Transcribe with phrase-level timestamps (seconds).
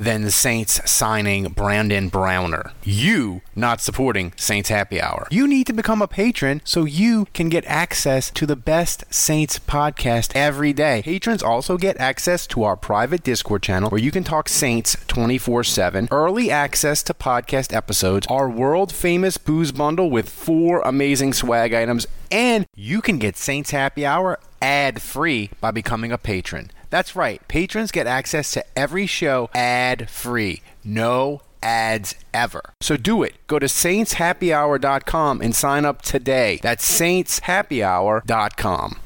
[0.00, 2.72] than the Saints signing Brandon Browner?
[2.82, 5.28] You not supporting Saints Happy Hour.
[5.30, 9.58] You need to become a patron so you can get access to the best Saints
[9.58, 11.02] podcast every day.
[11.04, 15.64] Patrons also get access to our private Discord channel where you can talk Saints 24
[15.64, 21.74] 7, early access to podcast episodes, our world famous booze bundle with four amazing swag
[21.74, 26.70] items, and you can get Saints Happy Hour ad free by becoming a patron.
[26.90, 30.62] That's right, patrons get access to every show ad free.
[30.84, 32.74] No ads ever.
[32.80, 33.34] So do it.
[33.46, 36.58] Go to saintshappyhour.com and sign up today.
[36.62, 38.98] That's saintshappyhour.com.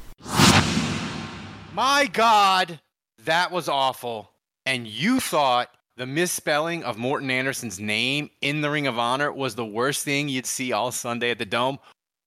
[1.73, 2.79] My God,
[3.25, 4.31] that was awful.
[4.65, 9.55] And you thought the misspelling of Morten Andersen's name in the Ring of Honor was
[9.55, 11.79] the worst thing you'd see all Sunday at the Dome?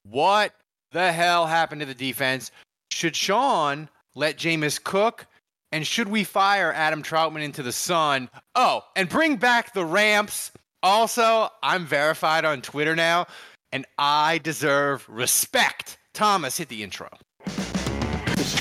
[0.05, 0.55] What
[0.93, 2.51] the hell happened to the defense?
[2.93, 5.27] Should Sean let Jameis cook?
[5.71, 8.31] And should we fire Adam Trautman into the sun?
[8.55, 10.51] Oh, and bring back the ramps.
[10.83, 13.27] Also, I'm verified on Twitter now,
[13.73, 15.99] and I deserve respect.
[16.15, 17.09] Thomas, hit the intro.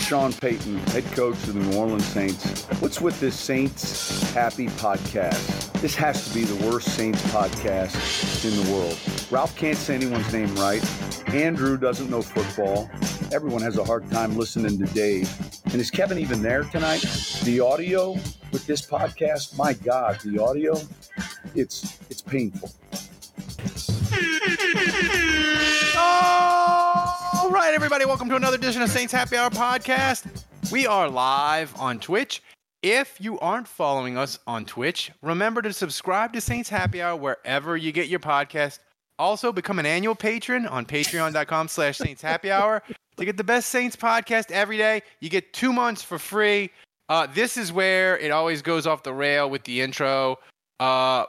[0.08, 2.64] Sean Payton, head coach of the New Orleans Saints.
[2.80, 5.74] What's with this Saints Happy podcast?
[5.82, 8.98] This has to be the worst Saints podcast in the world.
[9.30, 10.82] Ralph can't say anyone's name right.
[11.34, 12.90] Andrew doesn't know football.
[13.34, 15.30] Everyone has a hard time listening to Dave.
[15.66, 17.02] And is Kevin even there tonight?
[17.44, 18.14] The audio
[18.54, 20.80] with this podcast, my God, the audio,
[21.54, 22.72] it's it's painful.
[26.00, 26.67] Oh!
[27.48, 30.44] All right, everybody, welcome to another edition of Saints Happy Hour podcast.
[30.70, 32.44] We are live on Twitch.
[32.84, 37.78] If you aren't following us on Twitch, remember to subscribe to Saints Happy Hour wherever
[37.78, 38.80] you get your podcast.
[39.18, 42.84] Also, become an annual patron on patreon.com slash Saints Happy Hour
[43.16, 45.02] to get the best Saints podcast every day.
[45.22, 46.70] You get two months for free.
[47.08, 50.38] Uh, this is where it always goes off the rail with the intro.
[50.82, 51.24] Uh,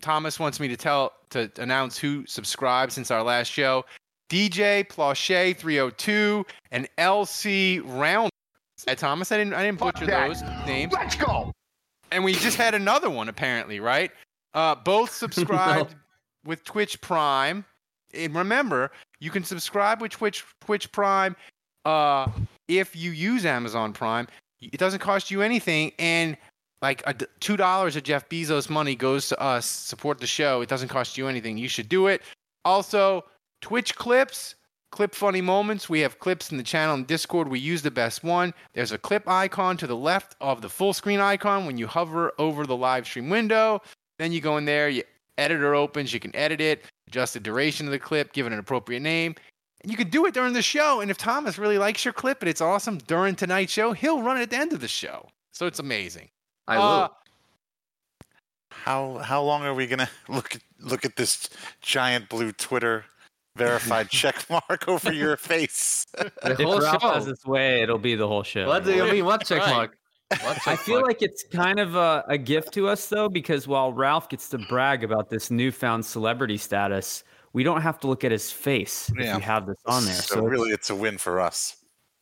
[0.00, 3.84] Thomas wants me to tell to announce who subscribed since our last show.
[4.28, 8.30] DJ Plauche 302 and LC Round.
[8.86, 10.92] Hey, Thomas, I didn't I didn't butcher those names.
[10.92, 11.52] Let's go.
[12.12, 14.10] And we just had another one apparently, right?
[14.54, 15.94] Uh, both subscribed
[16.44, 17.64] with Twitch Prime.
[18.14, 21.36] And remember, you can subscribe with Twitch Twitch Prime
[21.84, 22.30] uh,
[22.68, 24.28] if you use Amazon Prime.
[24.60, 26.36] It doesn't cost you anything, and
[26.82, 30.60] like a, two dollars of Jeff Bezos' money goes to us support the show.
[30.60, 31.58] It doesn't cost you anything.
[31.58, 32.22] You should do it.
[32.64, 33.24] Also,
[33.66, 34.54] Twitch clips,
[34.92, 35.88] clip funny moments.
[35.88, 37.48] We have clips in the channel and Discord.
[37.48, 38.54] We use the best one.
[38.74, 42.32] There's a clip icon to the left of the full screen icon when you hover
[42.38, 43.82] over the live stream window.
[44.20, 45.02] Then you go in there, you
[45.36, 48.60] editor opens, you can edit it, adjust the duration of the clip, give it an
[48.60, 49.34] appropriate name.
[49.82, 51.00] And you can do it during the show.
[51.00, 54.36] And if Thomas really likes your clip and it's awesome during tonight's show, he'll run
[54.36, 55.26] it at the end of the show.
[55.50, 56.28] So it's amazing.
[56.68, 56.84] I will.
[56.84, 57.08] Uh,
[58.70, 61.48] How how long are we gonna look at look at this
[61.82, 63.06] giant blue Twitter
[63.56, 66.06] verified check mark over your face?
[66.16, 67.10] The If whole Ralph show.
[67.12, 68.66] has its way, it'll be the whole show.
[68.66, 69.24] What do you mean?
[69.24, 69.70] What check Right.
[69.74, 69.98] mark?
[70.42, 71.06] What I feel mark?
[71.08, 74.58] like it's kind of a, a gift to us though, because while Ralph gets to
[74.58, 77.22] brag about this newfound celebrity status,
[77.52, 79.36] we don't have to look at his face if Yeah.
[79.36, 80.14] we have this on there.
[80.14, 81.76] So, So, really, it's a win for us.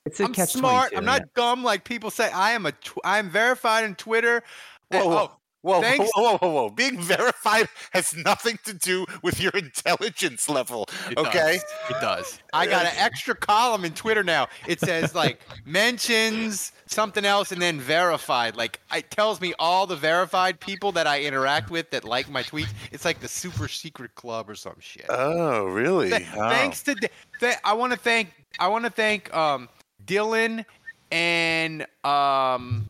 [0.07, 0.93] it's a I'm catch smart.
[0.95, 1.27] I'm not yeah.
[1.35, 2.31] dumb like people say.
[2.31, 2.73] I am a.
[2.73, 4.43] Tw- I am verified on Twitter.
[4.91, 6.71] Whoa, And- whoa, oh, whoa, whoa, thanks- whoa, whoa, whoa!
[6.71, 10.87] Being verified has nothing to do with your intelligence level.
[11.11, 11.65] It okay, does.
[11.91, 12.39] It does.
[12.53, 14.47] I got an extra column in Twitter now.
[14.69, 18.57] It says like mentions something else and then verified.
[18.57, 22.43] Like it tells me all the verified people that I interact with that like my
[22.43, 22.73] tweets.
[22.93, 25.07] It's like the super secret club or some shit.
[25.09, 26.11] Oh, really?
[26.11, 26.49] Th- Oh.
[26.49, 29.69] Thanks to th- I want to thank I want to thank um
[30.05, 30.65] Dylan
[31.11, 32.89] and um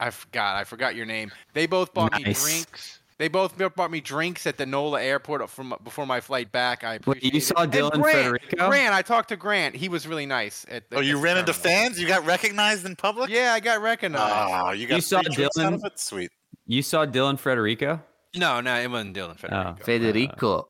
[0.00, 1.30] I forgot I forgot your name.
[1.52, 3.00] They both bought me drinks.
[3.16, 6.82] They both bought me drinks at the NOLA airport from before my flight back.
[6.82, 7.42] I Wait, appreciate you it.
[7.42, 8.68] saw And Dylan Grant, Federico?
[8.68, 9.76] Grant, I talked to Grant.
[9.76, 10.66] He was really nice.
[10.68, 12.00] At the, Oh, you at ran into fans?
[12.00, 13.30] You got recognized in public?
[13.30, 14.34] Yeah, I got recognized.
[14.66, 15.74] Oh, you got You saw free drinks out Dylan?
[15.76, 16.00] of it?
[16.00, 16.30] Sweet.
[16.66, 18.02] You saw Dylan Frederico?
[18.34, 19.76] No, no, it wasn't Dylan Federico.
[19.80, 19.84] Oh.
[19.84, 20.68] Federico.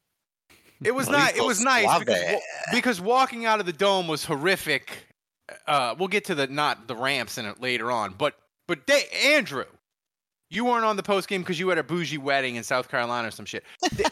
[0.85, 1.35] It was not.
[1.35, 2.41] It was nice because,
[2.73, 5.07] because walking out of the dome was horrific.
[5.67, 8.35] Uh, we'll get to the not the ramps in it later on, but
[8.67, 9.65] but they, Andrew,
[10.51, 13.29] you weren't on the post game because you had a bougie wedding in South Carolina
[13.29, 13.65] or some shit.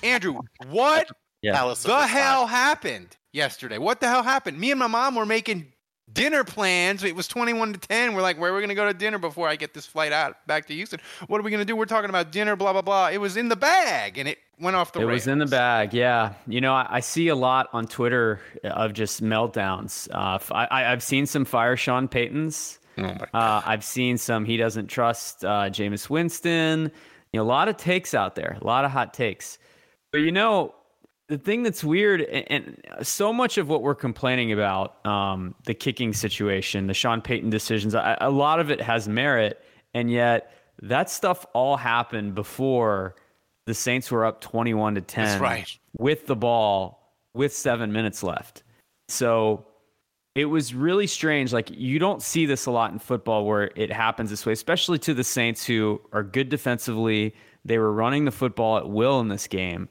[0.02, 0.38] Andrew,
[0.68, 1.08] what
[1.42, 1.56] Yeah.
[1.58, 3.78] Alice the the hell happened yesterday?
[3.78, 4.58] What the hell happened?
[4.58, 5.72] Me and my mom were making
[6.12, 7.04] dinner plans.
[7.04, 8.14] It was 21 to 10.
[8.14, 10.12] We're like, where are we going to go to dinner before I get this flight
[10.12, 11.00] out back to Houston?
[11.28, 11.74] What are we going to do?
[11.76, 13.08] We're talking about dinner, blah, blah, blah.
[13.08, 15.22] It was in the bag and it went off the it rails.
[15.22, 16.34] was in the bag, yeah.
[16.46, 20.08] You know, I, I see a lot on Twitter of just meltdowns.
[20.12, 22.78] Uh, f- I, have seen some fire Sean Paytons.
[22.98, 26.90] Oh my Uh, I've seen some he doesn't trust uh, Jameis Winston.
[27.32, 29.58] You know, a lot of takes out there, a lot of hot takes.
[30.10, 30.74] But you know,
[31.28, 35.72] the thing that's weird, and, and so much of what we're complaining about, um, the
[35.72, 39.62] kicking situation, the Sean Payton decisions, a, a lot of it has merit,
[39.94, 40.52] and yet
[40.82, 43.14] that stuff all happened before
[43.66, 45.78] the Saints were up twenty-one to ten That's right.
[45.96, 48.62] with the ball with seven minutes left.
[49.08, 49.64] So
[50.34, 51.52] it was really strange.
[51.52, 54.98] Like you don't see this a lot in football where it happens this way, especially
[55.00, 57.34] to the Saints who are good defensively.
[57.64, 59.88] They were running the football at will in this game.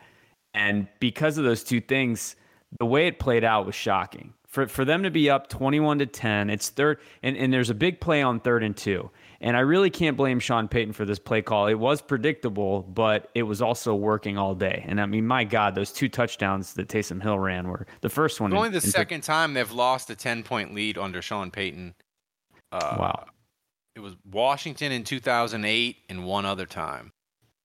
[0.54, 2.36] And because of those two things,
[2.80, 4.34] the way it played out was shocking.
[4.48, 7.76] For for them to be up 21 to 10, it's third and, and there's a
[7.76, 9.10] big play on third and two.
[9.44, 11.66] And I really can't blame Sean Payton for this play call.
[11.68, 14.86] It was predictable, but it was also working all day.
[14.88, 18.40] And I mean, my God, those two touchdowns that Taysom Hill ran were the first
[18.40, 18.52] one.
[18.52, 21.50] It's only in- the in- second time they've lost a 10 point lead under Sean
[21.52, 21.96] Payton.
[22.72, 23.26] Uh, Wow.
[23.96, 27.12] It was Washington in 2008 and one other time.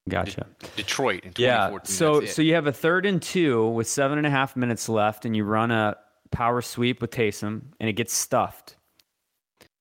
[0.09, 0.47] Gotcha.
[0.77, 1.93] Detroit in 2014.
[1.93, 1.99] Yeah.
[1.99, 5.25] So so you have a third and two with seven and a half minutes left,
[5.25, 5.97] and you run a
[6.31, 8.76] power sweep with Taysom, and it gets stuffed.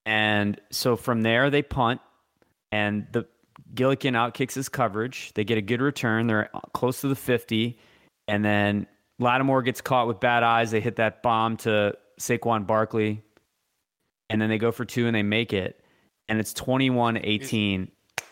[0.05, 2.01] And so from there they punt,
[2.71, 3.25] and the
[3.73, 5.33] Gillikin outkicks his coverage.
[5.33, 6.27] They get a good return.
[6.27, 7.79] They're close to the fifty,
[8.27, 8.87] and then
[9.19, 10.71] Lattimore gets caught with bad eyes.
[10.71, 13.23] They hit that bomb to Saquon Barkley,
[14.29, 15.81] and then they go for two and they make it,
[16.29, 17.89] and it's 21-18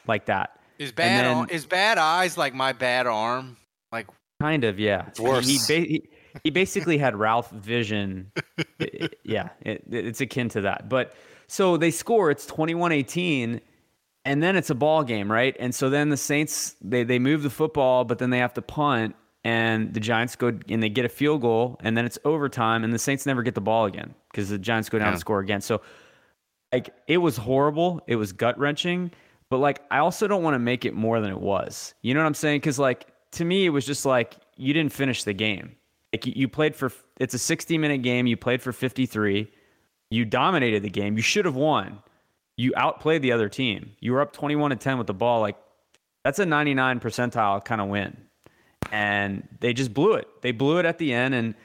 [0.07, 0.59] like that.
[0.79, 3.57] is bad then- is bad eyes like my bad arm?
[3.91, 4.07] Like
[4.41, 5.05] Kind of, yeah.
[5.07, 5.47] It's worse.
[5.47, 6.09] He, ba- he,
[6.43, 8.31] he basically had Ralph vision.
[8.37, 8.63] I-
[9.03, 10.89] I- yeah, it, it's akin to that.
[10.89, 11.13] But
[11.53, 13.61] so they score, it's 21-18,
[14.25, 15.55] and then it's a ball game, right?
[15.59, 18.61] And so then the Saints they they move the football, but then they have to
[18.61, 22.83] punt, and the Giants go and they get a field goal, and then it's overtime,
[22.83, 25.11] and the Saints never get the ball again because the Giants go down Yeah.
[25.11, 25.61] and score again.
[25.61, 25.81] So
[26.71, 29.11] like it was horrible, it was gut wrenching,
[29.49, 31.93] but like I also don't want to make it more than it was.
[32.01, 32.61] You know what I'm saying?
[32.61, 35.75] Because like to me, it was just like you didn't finish the game.
[36.13, 38.25] Like you, you played for it's a 60 minute game.
[38.25, 39.51] You played for 53.
[40.13, 41.15] You dominated the game.
[41.17, 41.99] You should have won.
[42.55, 43.91] You outplayed the other team.
[43.99, 45.41] You were up 21 to 10 with the ball.
[45.41, 45.57] Like
[46.23, 48.15] that's a 99 percentile kind of win.
[48.91, 50.27] And they just blew it.
[50.41, 51.33] They blew it at the end.
[51.33, 51.55] And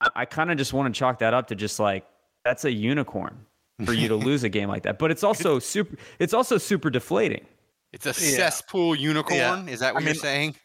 [0.00, 2.04] I, I kind of just want to chalk that up to just like
[2.44, 3.46] that's a unicorn
[3.84, 4.98] for you to lose a game like that.
[4.98, 5.96] But it's also super.
[6.18, 7.46] It's also super deflating.
[7.92, 9.68] it's a cesspool unicorn.
[9.68, 10.56] Is that what I you're mean- saying?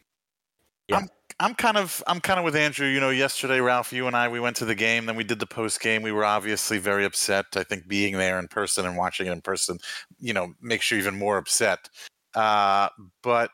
[0.91, 1.07] I'm
[1.55, 2.87] kind of I'm kind of with Andrew.
[2.87, 5.05] You know, yesterday, Ralph, you and I, we went to the game.
[5.05, 6.01] Then we did the post game.
[6.01, 7.45] We were obviously very upset.
[7.55, 9.79] I think being there in person and watching it in person,
[10.19, 11.89] you know, makes you even more upset.
[12.35, 12.89] Uh,
[13.23, 13.51] but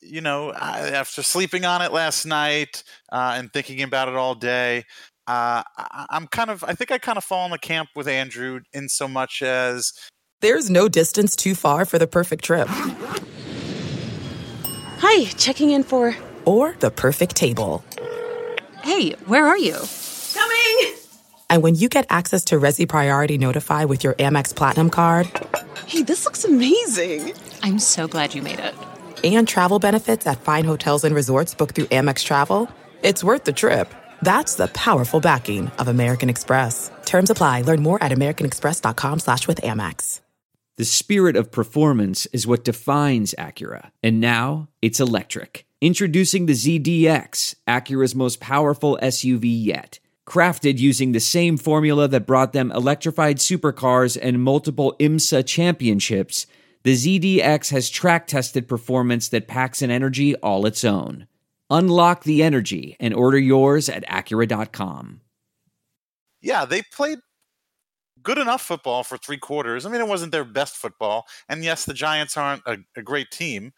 [0.00, 4.34] you know, I, after sleeping on it last night uh, and thinking about it all
[4.34, 4.84] day,
[5.26, 8.08] uh, I, I'm kind of I think I kind of fall in the camp with
[8.08, 9.92] Andrew in so much as
[10.40, 12.68] There's no distance too far for the perfect trip
[15.04, 16.14] Hi, checking in for.
[16.44, 17.84] Or the perfect table.
[18.82, 19.76] Hey, where are you?
[20.34, 20.94] Coming!
[21.50, 25.28] And when you get access to Resy Priority Notify with your Amex Platinum card
[25.86, 27.34] Hey, this looks amazing!
[27.62, 28.74] I'm so glad you made it.
[29.24, 32.68] and travel benefits at fine hotels and resorts booked through Amex Travel,
[33.02, 33.92] it's worth the trip.
[34.22, 36.90] That's the powerful backing of American Express.
[37.04, 37.62] Terms apply.
[37.62, 40.20] Learn more at americanexpress.com slash with Amex.
[40.76, 43.90] The spirit of performance is what defines Acura.
[44.02, 45.66] And now it's electric.
[45.82, 49.98] Introducing the ZDX, Acura's most powerful SUV yet.
[50.28, 56.46] Crafted using the same formula that brought them electrified supercars and multiple IMSA championships,
[56.84, 61.26] the ZDX has track tested performance that packs an energy all its own.
[61.68, 65.20] Unlock the energy and order yours at Acura.com.
[66.42, 67.18] yeah, they played
[68.22, 69.84] good enough football for three quarters.
[69.84, 71.26] I mean, it wasn't their best football.
[71.48, 73.72] And yes, the Giants aren't a, a great team,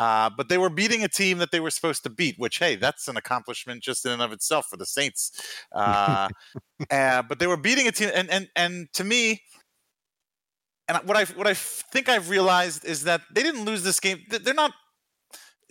[0.00, 2.74] uh, but they were beating a team that they were supposed to beat, which, hey,
[2.74, 5.30] that's an accomplishment just in and of itself for the Saints.
[5.72, 6.28] Uh,
[6.90, 8.10] uh, but they were beating a team.
[8.14, 9.42] And, and, and to me,
[10.88, 14.18] and what I what I think I've realized is that they didn't lose this game.
[14.30, 14.72] They're not.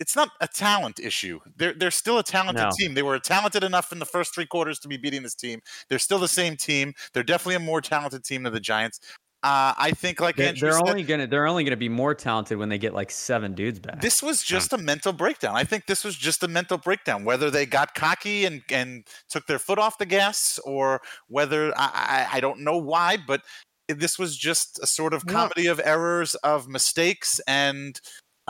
[0.00, 1.40] it's not a talent issue.
[1.56, 2.70] They're they're still a talented No.
[2.78, 2.94] team.
[2.94, 5.60] They were talented enough in the first three quarters to be beating this team.
[5.88, 6.94] They're still the same team.
[7.12, 9.00] They're definitely a more talented team than the Giants.
[9.42, 12.14] Uh, I think, like They, Andrew they're said, only gonna they're only gonna be more
[12.14, 14.02] talented when they get like seven dudes back.
[14.02, 15.56] this was just a mental breakdown.
[15.56, 17.24] I think this was just a mental breakdown.
[17.24, 22.26] Whether they got cocky and, and took their foot off the gas, or whether I,
[22.32, 23.40] I, I don't know why, but
[23.88, 25.32] this was just a sort of No.
[25.32, 27.98] comedy of errors, of mistakes, and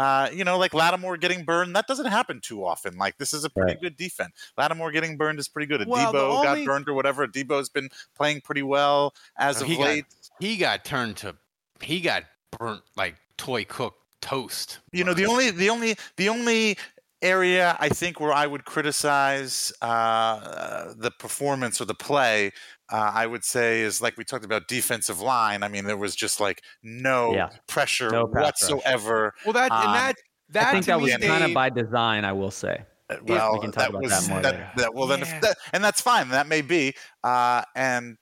[0.01, 1.77] uh, you know, like Lattimore getting burned.
[1.77, 2.97] That doesn't happen too often.
[2.97, 3.81] Like this is a pretty Right.
[3.83, 4.33] good defense.
[4.57, 5.87] Lattimore getting burned is pretty good.
[5.87, 7.27] Well, Debo only- got burned or whatever.
[7.27, 10.07] Debo's been playing pretty well as No, of he got- late.
[10.39, 11.37] He got turned to
[11.83, 12.25] he got
[12.59, 14.79] burnt like toy cook toast.
[14.93, 16.77] you know the only the only the only
[17.23, 22.51] area i think where i would criticize uh, the performance or the play
[22.93, 26.15] uh, i would say is like we talked about defensive line i mean there was
[26.17, 27.51] just like no Yeah.
[27.67, 28.45] pressure No pass rush.
[28.45, 30.17] whatsoever Well, that Um, and that
[30.51, 32.83] that I think that was kind of by design, I will say.
[33.09, 34.71] Uh, well we can talk that about was that more that, later.
[34.77, 35.35] that- well then Yeah.
[35.37, 36.95] if that, and that's fine that may be
[37.25, 38.17] uh, and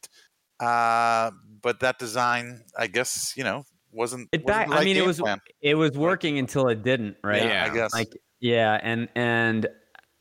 [0.60, 1.30] uh,
[1.62, 4.80] but that design i guess you know wasn't, It wasn't back.
[4.80, 5.40] I mean, it was plan.
[5.62, 7.42] it was working until it didn't, right?
[7.42, 7.64] Yeah.
[7.64, 9.66] i guess Like yeah, and and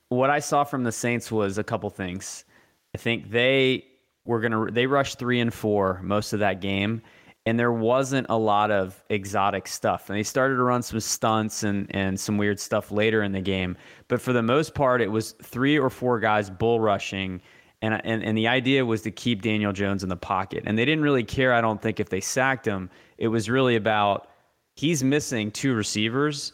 [0.09, 2.45] what I saw from the Saints was a couple things.
[2.95, 3.83] I think they
[4.27, 7.01] were gonna they rushed three and four most of that game,
[7.45, 10.09] and there wasn't a lot of exotic stuff.
[10.09, 13.41] And they started to run some stunts and and some weird stuff later in the
[13.41, 13.75] game,
[14.07, 17.41] but for the most part, it was three or four guys bull rushing.
[17.81, 20.83] And, and and the idea was to keep Daniel Jones in the pocket, and they
[20.83, 21.53] didn't really care.
[21.53, 24.29] I don't think if they sacked him, it was really about
[24.75, 26.53] he's missing two receivers.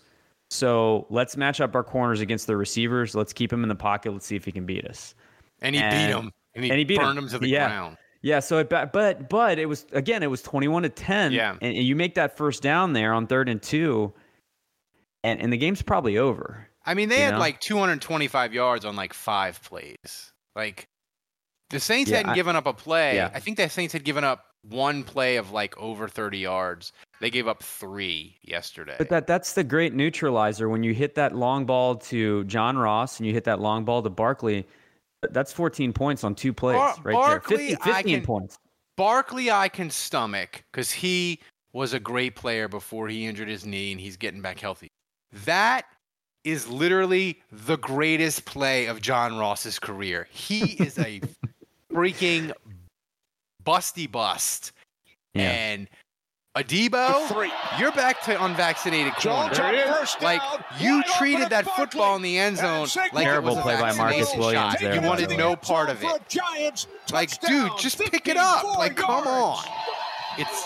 [0.50, 3.15] So let's match up our corners against the receivers.
[3.15, 4.12] Let's keep him in the pocket.
[4.12, 5.15] Let's see if he can beat us.
[5.62, 7.25] and he beat him and he, and he beat burned him.
[7.25, 7.67] him to the Yeah.
[7.67, 7.98] ground.
[8.22, 8.39] Yeah.
[8.39, 11.31] So it, but but but it was again it was twenty one to ten.
[11.31, 11.55] Yeah.
[11.62, 14.13] And you make that first down there on third and two,
[15.24, 16.67] and and the game's probably over.
[16.86, 17.39] I mean, they had know?
[17.39, 20.31] like 225 yards on like five plays.
[20.55, 20.88] Like
[21.69, 23.15] the Saints Yeah, hadn't I- given up a play.
[23.15, 23.31] Yeah.
[23.33, 26.91] I think the Saints had given up one play of like over 30 yards.
[27.22, 28.95] They gave up three yesterday.
[28.98, 33.17] But that that's the great neutralizer when you hit that long ball to John Ross
[33.17, 34.67] and you hit that long ball to Barkley.
[35.32, 37.77] That's 14 points on two plays Bar- right Barkley, there.
[37.77, 38.58] 50, 15 can- points.
[38.96, 41.39] Barkley, I can stomach because he
[41.74, 44.88] was a great player before he injured his knee and he's getting back healthy.
[45.46, 45.86] That
[46.44, 50.27] is literally the greatest play of John Ross's career.
[50.30, 51.22] He is a
[51.92, 52.51] freaking
[53.65, 54.74] busty bust.
[55.34, 55.50] Yeah.
[55.50, 55.89] And
[56.55, 59.51] Adebo, you're back to unvaccinated corner.
[60.22, 60.39] Like
[60.79, 63.93] you treated that football in the end zone like Terrible it was a play by
[63.93, 64.79] Marcus Williams shot.
[64.79, 65.38] there, You wanted the way.
[65.38, 66.86] no part of it.
[67.12, 68.63] Like, dude, just pick it up.
[68.77, 69.65] Like, come on.
[70.38, 70.65] It's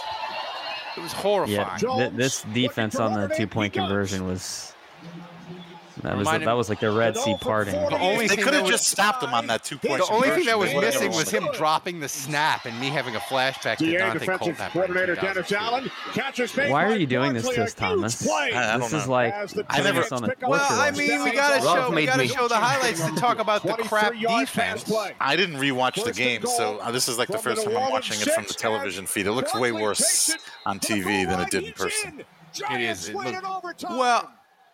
[0.98, 1.56] it was horrifying.
[1.58, 4.74] Yeah, th- this defense on the two point conversion was
[6.04, 7.74] that was Reminded- that was like the Red Sea parting.
[7.74, 9.98] The only they thing could that have was- just stopped him on that two point
[10.06, 13.20] The only thing that was missing was him dropping the snap and me having a
[13.20, 17.74] flashback to Dante defensive coordinator Dennis Allen catches Why are you doing this to us,
[17.74, 18.22] Thomas?
[18.25, 18.51] play.
[18.54, 19.12] I- I This don't is know.
[19.13, 21.89] like As the putting never- us on the Well, Well, I mean, we gotta show
[21.92, 24.92] we gotta show the highlights to talk about the crap defense.
[25.20, 28.20] I didn't rewatch the game, so uh, this is like the first time I'm watching
[28.22, 29.27] it from the television feed.
[29.27, 30.36] It looks way worse
[30.66, 32.20] on TV than it did in person.
[32.20, 32.25] It is.
[32.60, 33.10] It Giants is.
[33.10, 33.98] It win look- in overtime.
[33.98, 34.32] Well,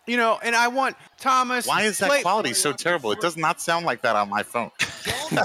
[0.08, 1.68] you know, and I want Thomas.
[1.68, 3.12] Why is that play- quality so terrible?
[3.12, 4.72] It does not sound like that on my phone.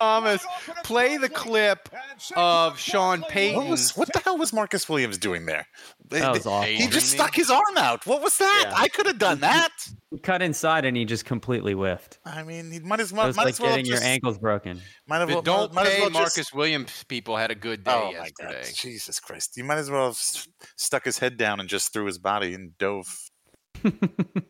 [0.00, 0.44] Thomas,
[0.84, 1.88] play the clip
[2.36, 3.56] of Sean Payton.
[3.56, 5.66] What was what the hell was Marcus Williams doing there?
[6.10, 6.68] That was awful.
[6.70, 8.06] He just stuck his arm out.
[8.06, 8.64] What was that?
[8.68, 8.74] Yeah.
[8.76, 9.70] I could have done that.
[10.10, 12.18] He cut inside and he just completely whiffed.
[12.24, 13.22] I mean, he might as well.
[13.22, 13.26] It well.
[13.28, 14.80] was Might like as well getting just, your ankles broken.
[15.08, 17.54] Might as The well, don't might as pay well just- Marcus Williams people had a
[17.56, 18.52] good day Oh my God!
[18.52, 18.72] yesterday.
[18.74, 19.56] Jesus Christ!
[19.56, 20.46] You might as well have s-
[20.76, 23.25] stuck his head down and just threw his body and dove.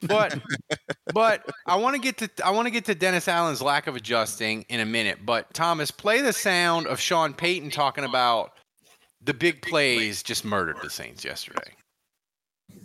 [0.03, 0.39] But
[1.13, 3.97] but I want to get to I want to get to Dennis Allen's lack of
[3.97, 5.19] adjusting in a minute.
[5.25, 8.53] But Thomas, play the sound of Sean Payton talking about
[9.23, 11.73] the big plays just murdered the Saints yesterday.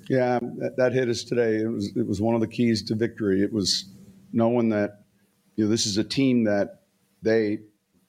[0.10, 1.58] Yeah, that, that hit us today.
[1.58, 3.42] It was it was one of the keys to victory.
[3.42, 3.86] It was
[4.34, 5.04] knowing that
[5.56, 6.82] you know this is a team that
[7.22, 7.60] they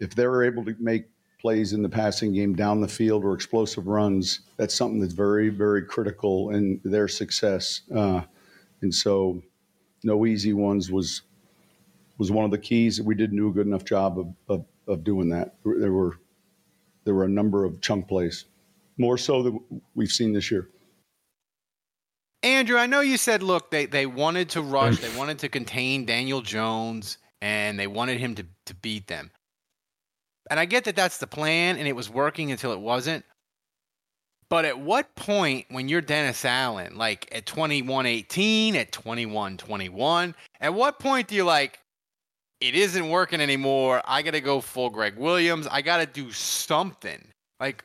[0.00, 1.04] if they're able to make
[1.40, 5.48] plays in the passing game down the field or explosive runs, that's something that's very
[5.48, 7.82] very critical in their success.
[7.94, 8.22] Uh,
[8.82, 9.42] and so,
[10.04, 11.22] no easy ones was
[12.18, 14.64] was one of the keys that we didn't do a good enough job of of,
[14.86, 15.54] of doing that.
[15.64, 16.18] There were
[17.04, 18.44] there were a number of chunk plays,
[18.98, 20.68] more so than we've seen this year.
[22.42, 26.04] Andrew, I know you said, look, they, they wanted to rush, they wanted to contain
[26.06, 29.30] Daniel Jones, and they wanted him to, to beat them.
[30.50, 33.24] And I get that that's the plan, and it was working until it wasn't.
[34.52, 40.34] But at what point, when you're Dennis Allen, like at 21 18, at 21 21,
[40.60, 41.80] at what point do you like,
[42.60, 44.02] it isn't working anymore?
[44.04, 45.66] I got to go full Gregg Williams.
[45.70, 47.28] I got to do something.
[47.60, 47.84] Like,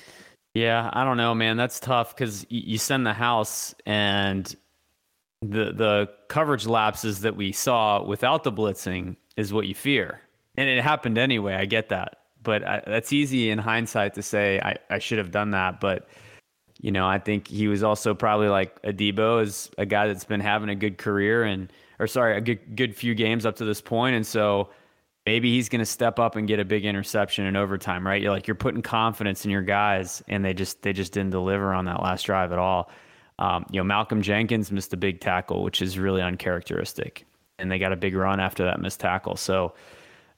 [0.56, 1.56] yeah, I don't know, man.
[1.56, 4.54] That's tough because you send the house and
[5.42, 10.20] the the coverage lapses that we saw without the blitzing is what you fear,
[10.58, 11.54] and it happened anyway.
[11.54, 15.32] I get that, but I, that's easy in hindsight to say I, I should have
[15.32, 16.10] done that, but
[16.80, 20.40] you know, I think he was also probably like Adebo is a guy that's been
[20.40, 23.82] having a good career and, or sorry, a good good few games up to this
[23.82, 24.70] point, and so
[25.26, 28.22] maybe he's going to step up and get a big interception in overtime, right?
[28.22, 31.74] You're like you're putting confidence in your guys, and they just they just didn't deliver
[31.74, 32.92] on that last drive at all.
[33.40, 37.26] Um, you know, Malcolm Jenkins missed a big tackle, which is really uncharacteristic,
[37.58, 39.36] and they got a big run after that missed tackle.
[39.36, 39.74] So.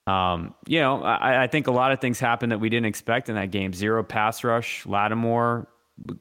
[0.08, 3.30] Um, you know, I, I, think a lot of things happened that we didn't expect
[3.30, 3.74] in that game.
[3.74, 4.84] Zero pass rush.
[4.88, 5.68] Lattimore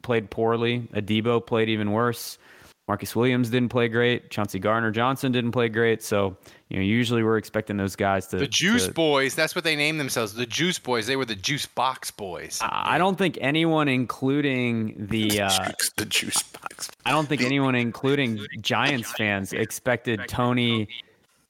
[0.03, 0.89] played poorly.
[0.95, 2.39] Adebo played even worse.
[2.89, 4.31] Marcus Williams didn't play great.
[4.31, 6.03] Chauncey Gardner Johnson didn't play great.
[6.03, 6.39] So,
[6.71, 8.39] you know, usually we're expecting those guys to.
[8.39, 10.33] The Juice to, Boys, that's what they named themselves.
[10.33, 11.07] The Juice Boys.
[11.07, 12.61] They were the Juice Box Boys.
[12.63, 15.43] I, I don't think anyone, including the.
[15.43, 15.69] Uh,
[15.99, 16.91] the Juice Box.
[17.05, 20.89] I don't think anyone, including Giants fans, expected Toney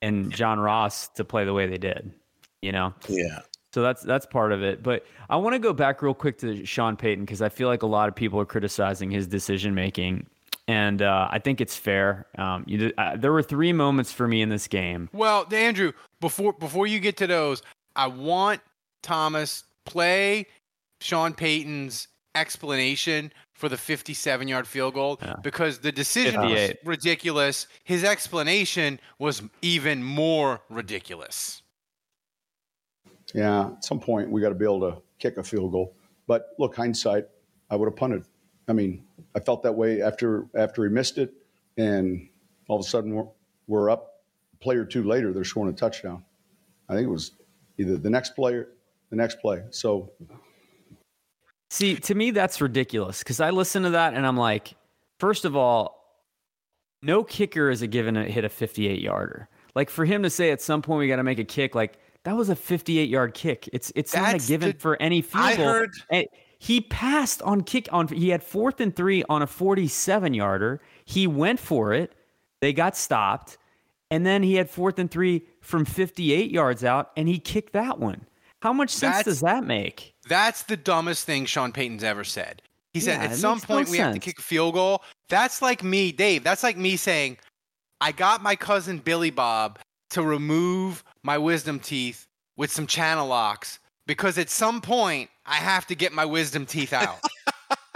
[0.03, 2.11] and John Ross to play the way they did.
[2.63, 2.95] You know?
[3.09, 3.43] Yeah.
[3.73, 4.83] So that's that's part of it.
[4.83, 7.83] But I want to go back real quick to Sean Payton because I feel like
[7.83, 10.27] a lot of people are criticizing his decision making,
[10.67, 12.27] and uh, I think it's fair.
[12.39, 15.11] Um, you, uh, there were three moments for me in this game.
[15.13, 17.63] Well, Andrew, before before you get to those,
[17.95, 18.63] I want
[19.03, 20.47] Thomas play
[21.01, 25.35] Sean Payton's explanation for the 57 yard field goal yeah.
[25.43, 26.69] because the decision 58.
[26.69, 27.67] was ridiculous.
[27.85, 31.63] His explanation was even more ridiculous.
[33.35, 35.95] Yeah, at some point we got to be able to kick a field goal.
[36.27, 37.27] But look, hindsight,
[37.71, 38.25] I would have punted.
[38.69, 39.05] I mean,
[39.35, 41.33] I felt that way after after he missed it,
[41.77, 42.29] and
[42.69, 43.27] all of a sudden we're,
[43.67, 44.23] we're up.
[44.55, 46.25] A play or two later, they're scoring a touchdown.
[46.89, 47.33] I think it was
[47.79, 48.69] either the next player,
[49.11, 49.63] the next play.
[49.71, 50.13] So,
[51.71, 54.75] see, to me, that's ridiculous because I listen to that and I'm like,
[55.19, 55.99] first of all,
[57.03, 59.49] no kicker is a given to hit a 58 yarder.
[59.75, 61.99] Like for him to say at some point we got to make a kick, like
[62.29, 63.71] that was a 58 yard kick.
[63.73, 65.67] It's it's That's not a given the, for any field goal.
[65.67, 66.25] I heard eh,
[66.59, 70.83] he passed on kick on he had fourth and 3 on a 47 yarder.
[71.07, 72.13] He went for it.
[72.61, 73.57] They got stopped.
[74.11, 77.99] And then he had fourth and 3 from 58 yards out and he kicked that
[77.99, 78.27] one.
[78.61, 80.15] How much sense does that make?
[80.29, 82.61] That's the dumbest thing Sean Payton's ever said.
[82.93, 84.07] He said yeah, at some point no we sense.
[84.07, 85.03] have to kick a field goal.
[85.31, 86.45] That's like me, Dave.
[86.45, 87.39] That's like me saying,
[88.03, 89.79] I got my cousin Billy Bob
[90.11, 95.87] to remove my wisdom teeth with some channel locks because at some point I have
[95.89, 97.19] to get my wisdom teeth out.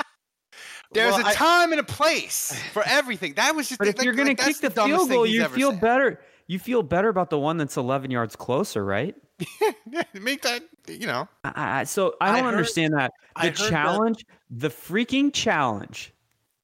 [0.92, 3.32] There's well, a time I, and a place for everything.
[3.36, 3.78] That was just.
[3.78, 5.80] But if like, you're going like, to kick the, the field goal, you feel said.
[5.80, 6.20] better.
[6.46, 9.14] You feel better about the one that's 11 yards closer, right?
[9.90, 11.26] yeah, make that you know.
[11.42, 13.12] I, so I don't I understand that.
[13.40, 14.60] The challenge, that.
[14.60, 16.12] the freaking challenge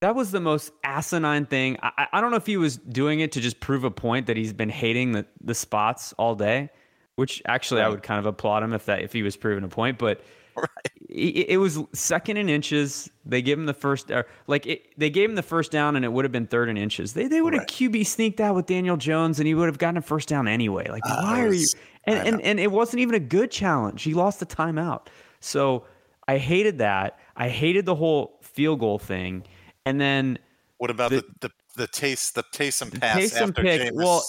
[0.01, 1.77] that was the most asinine thing.
[1.83, 4.37] I, I don't know if he was doing it to just prove a point that
[4.37, 6.71] he's been hating the, the spots all day,
[7.17, 7.87] which actually right.
[7.87, 9.99] I would kind of applaud him if that if he was proving a point.
[9.99, 10.21] But
[10.57, 10.69] right.
[11.09, 13.11] it, it, was second in inches.
[13.27, 16.05] They gave him the first, or like it, they gave him the first down, and
[16.05, 17.15] it would have been third in inches.
[17.15, 17.69] They they would have right.
[17.69, 20.89] QB sneaked out with Daniel Jones, and he would have gotten a first down anyway.
[20.89, 21.67] Like uh, why was, are you?
[22.05, 24.05] And, and and it wasn't even a good challenge.
[24.05, 25.09] He lost the timeout.
[25.41, 25.85] So
[26.29, 27.19] I hated that.
[27.37, 29.45] I hated the whole field goal thing.
[29.89, 30.39] And then
[30.79, 33.95] what about the the, the, the taste the Taysom pass Taysom after pick, Jameis?
[33.95, 34.25] Well,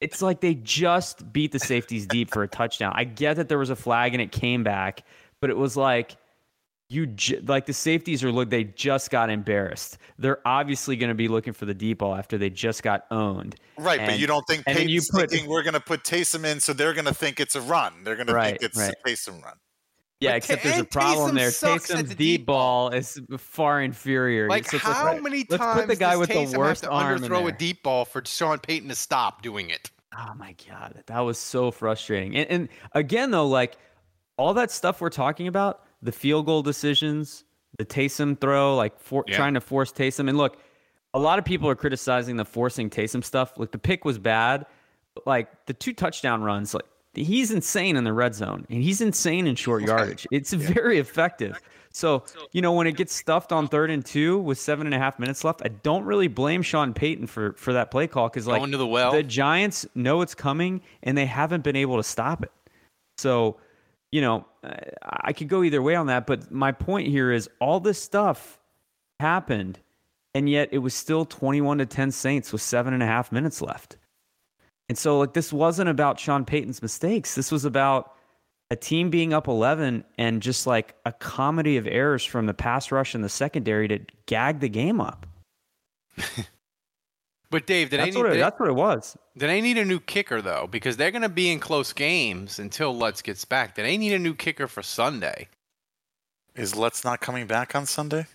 [0.00, 2.92] it's like they just beat the safeties deep for a touchdown.
[2.94, 5.04] I get that there was a flag and it came back,
[5.40, 6.16] but it was like
[6.88, 9.98] you j- like the safeties are look they just got embarrassed.
[10.18, 13.56] They're obviously going to be looking for the deep ball after they just got owned.
[13.78, 16.44] Right, and, but you don't think Payton's you put, thinking we're going to put Taysom
[16.44, 18.04] in, so they're going to think it's a run.
[18.04, 18.94] They're going right, to think it's right.
[19.04, 19.56] a Taysom run.
[20.20, 21.50] Yeah, but except there's a problem there.
[21.50, 24.48] Taysom's the deep ball is far inferior.
[24.48, 26.90] Like so how like, many let's times put the guy with Taysom the worst have
[26.90, 29.90] to arm underthrow a deep ball for Sean Payton to stop doing it?
[30.18, 32.34] Oh my god, that was so frustrating.
[32.34, 33.76] And, and again, though, like
[34.38, 37.44] all that stuff we're talking about, the field goal decisions,
[37.76, 39.36] the Taysom throw, like for, yeah.
[39.36, 40.30] trying to force Taysom.
[40.30, 40.58] And look,
[41.12, 43.58] a lot of people are criticizing the forcing Taysom stuff.
[43.58, 44.64] Like the pick was bad,
[45.26, 49.46] like the two touchdown runs, like he's insane in the red zone and he's insane
[49.46, 50.26] in short yardage.
[50.30, 50.72] It's yeah.
[50.72, 51.58] very effective.
[51.96, 54.98] So, you know, when it gets stuffed on third and two with seven and a
[54.98, 58.46] half minutes left, I don't really blame Sean Payton for, for that play call because,
[58.46, 59.12] like, the, well.
[59.12, 62.52] the Giants know it's coming and they haven't been able to stop it.
[63.16, 63.56] So,
[64.12, 64.44] you know,
[65.02, 66.26] I could go either way on that.
[66.26, 68.58] But my point here is all this stuff
[69.18, 69.78] happened,
[70.34, 73.62] and yet it was still 21 to 10 Saints with seven and a half minutes
[73.62, 73.96] left.
[74.88, 77.34] And so, like, this wasn't about Sean Payton's mistakes.
[77.34, 78.12] This was about
[78.70, 82.90] a team being up 11 and just like a comedy of errors from the pass
[82.90, 85.26] rush and the secondary to gag the game up.
[87.50, 89.16] but Dave, did that's, they need, what it, did that's what it was.
[89.36, 90.68] Did they need a new kicker though?
[90.70, 93.74] Because they're going to be in close games until Lutz gets back.
[93.74, 95.48] Do they need a new kicker for Sunday?
[96.54, 98.26] Is Lutz not coming back on Sunday?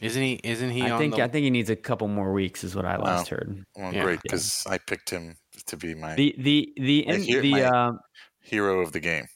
[0.00, 0.40] Isn't he?
[0.44, 0.82] Isn't he?
[0.82, 1.24] I think the...
[1.24, 3.36] I think he needs a couple more weeks, is what I last oh.
[3.36, 3.64] heard.
[3.76, 4.02] Well, yeah.
[4.02, 4.74] great, because yeah.
[4.74, 7.98] I picked him to be my the the the in, the, the um,
[8.42, 9.26] hero of the game.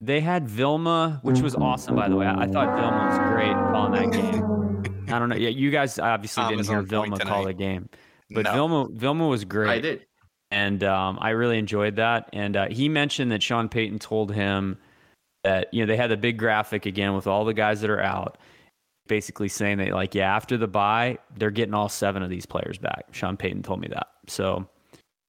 [0.00, 2.24] They had Vilma, which was awesome, by the way.
[2.24, 5.12] I, I thought Vilma was great calling that game.
[5.12, 5.36] I don't know.
[5.36, 7.88] Yeah, you guys obviously Tom didn't hear Vilma call the game,
[8.30, 8.52] but no.
[8.52, 9.70] Vilma Vilma was great.
[9.70, 10.06] I did,
[10.50, 12.30] and um, I really enjoyed that.
[12.32, 14.78] And uh, he mentioned that Sean Payton told him
[15.44, 18.00] that you know they had the big graphic again with all the guys that are
[18.00, 18.38] out,
[19.08, 22.78] basically saying that like yeah after the buy they're getting all seven of these players
[22.78, 23.06] back.
[23.12, 24.08] Sean Payton told me that.
[24.26, 24.68] So,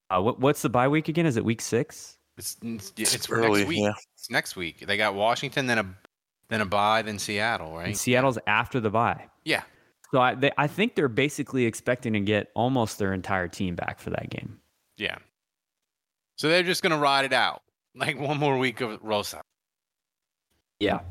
[0.09, 1.25] uh, what, what's the bye week again?
[1.25, 2.17] Is it week six?
[2.37, 3.79] It's it's, it's early, next week.
[3.79, 3.93] Yeah.
[4.15, 4.85] It's next week.
[4.85, 5.95] They got Washington, then a
[6.49, 7.87] then a bye, then Seattle, right?
[7.87, 9.25] And Seattle's after the bye.
[9.43, 9.63] Yeah.
[10.11, 13.99] So I they, I think they're basically expecting to get almost their entire team back
[13.99, 14.59] for that game.
[14.97, 15.17] Yeah.
[16.37, 17.61] So they're just gonna ride it out
[17.95, 19.41] like one more week of Rosas.
[20.79, 21.01] Yeah.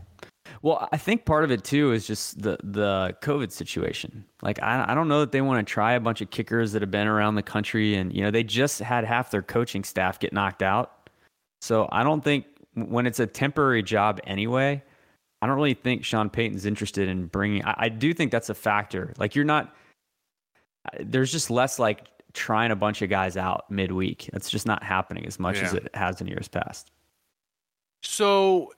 [0.62, 4.24] Well, I think part of it too is just the the COVID situation.
[4.42, 6.82] Like I I don't know that they want to try a bunch of kickers that
[6.82, 10.18] have been around the country and you know they just had half their coaching staff
[10.18, 11.10] get knocked out.
[11.60, 14.82] So I don't think when it's a temporary job anyway,
[15.42, 17.64] I don't really think Sean Payton's interested in bringing.
[17.64, 19.12] I, I do think that's a factor.
[19.18, 19.74] Like you're not.
[21.00, 24.28] There's just less like trying a bunch of guys out midweek.
[24.32, 25.64] That's just not happening as much Yeah.
[25.64, 26.90] as it has in years past.
[28.02, 28.72] So,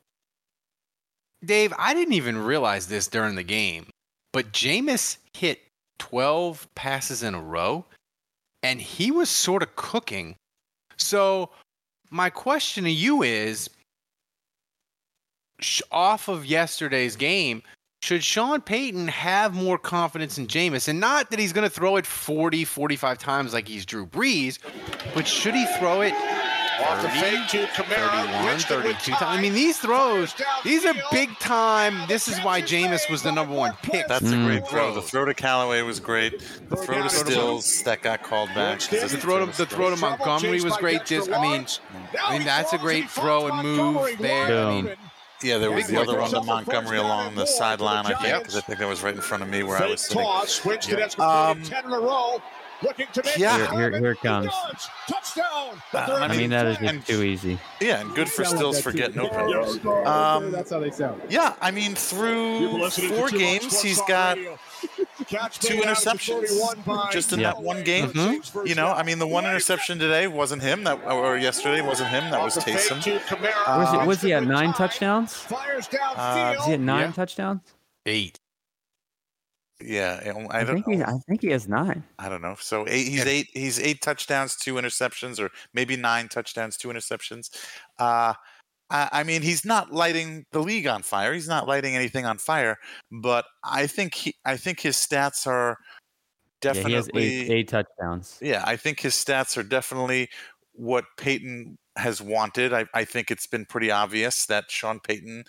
[1.44, 3.87] Dave, I didn't even realize this during the game,
[4.33, 5.61] but Jameis hit
[5.98, 7.85] 12 passes in a row,
[8.62, 10.37] and he was sort of cooking.
[10.96, 11.50] So,
[12.11, 13.70] my question to you is
[15.90, 17.62] off of yesterday's game,
[18.03, 20.88] should Sean Payton have more confidence in Jameis?
[20.88, 24.59] And not that he's going to throw it 40, 45 times like he's Drew Brees,
[25.14, 26.14] but should he throw it
[26.83, 28.11] Off the fake to Kamara.
[28.59, 29.23] 31, 32 times?
[29.23, 32.07] I mean, these throws, these are big time.
[32.09, 34.07] This is why Jameis was the number one pick.
[34.09, 34.47] That's a Mm.
[34.47, 34.95] great throw.
[34.95, 36.40] The throw to Callaway was great.
[36.71, 38.81] The Throw throw to to Stills that got called back.
[38.81, 41.05] The The throw to, the throw to Montgomery was great.
[41.07, 41.66] This, I mean,
[42.25, 44.66] I mean that's a great throw and move there.
[44.66, 44.90] I mean,
[45.43, 46.31] Yeah, there was the other one.
[46.33, 49.21] one to Montgomery along the sideline, I think, because I think that was right in
[49.23, 50.23] front of me where I was sitting.
[50.23, 50.97] toss, switch to Yeah.
[50.97, 52.43] that's Um, 10 in a row.
[52.83, 53.57] Looking to make Yeah.
[53.59, 54.51] Here- here- here it comes.
[55.09, 55.81] Touchdown.
[55.93, 57.59] Uh, I I mean, mean, that is and- just too easy.
[57.81, 59.49] Yeah, and good for Stills for getting open.
[59.51, 59.77] Yes.
[60.07, 61.21] Um, That's how they sound.
[61.29, 64.57] yeah, I mean, through four games, he's got two made
[65.87, 67.49] out of the interceptions just in Yeah.
[67.53, 68.12] that one game.
[68.14, 68.88] James first You know.
[68.93, 72.57] I mean, the one interception today wasn't him, that or yesterday wasn't him, that was
[72.57, 73.03] Off the Taysom.
[73.03, 73.79] to Kamara.
[73.79, 75.45] Was, he, Uh, was he at nine touchdowns?
[75.51, 76.59] Uh, downfield.
[76.61, 77.12] Is he at nine Yeah.
[77.12, 77.61] touchdowns?
[78.07, 78.40] eight.
[79.83, 81.03] Yeah, I I, think he.
[81.03, 82.05] I think he has nine.
[82.19, 82.57] I don't know.
[82.59, 83.49] So eight, he's eight.
[83.55, 87.51] He's eight touchdowns, two interceptions, or maybe nine touchdowns, two interceptions.
[87.99, 88.35] Uh,
[88.90, 91.33] I, I mean, he's not lighting the league on fire.
[91.33, 92.79] He's not lighting anything on fire.
[93.11, 95.79] But I think he, I think his stats are
[96.62, 97.23] Yeah, he has definitely.
[97.25, 98.38] eight, eight touchdowns.
[98.43, 100.29] Yeah, I think his stats are definitely
[100.73, 102.73] what Payton has wanted.
[102.73, 105.45] I, I think it's been pretty obvious that Sean Payton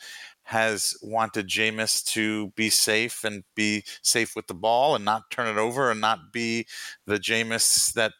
[0.51, 5.47] has wanted Jameis to be safe and be safe with the ball and not turn
[5.47, 6.67] it over and not be
[7.07, 8.11] the Jameis that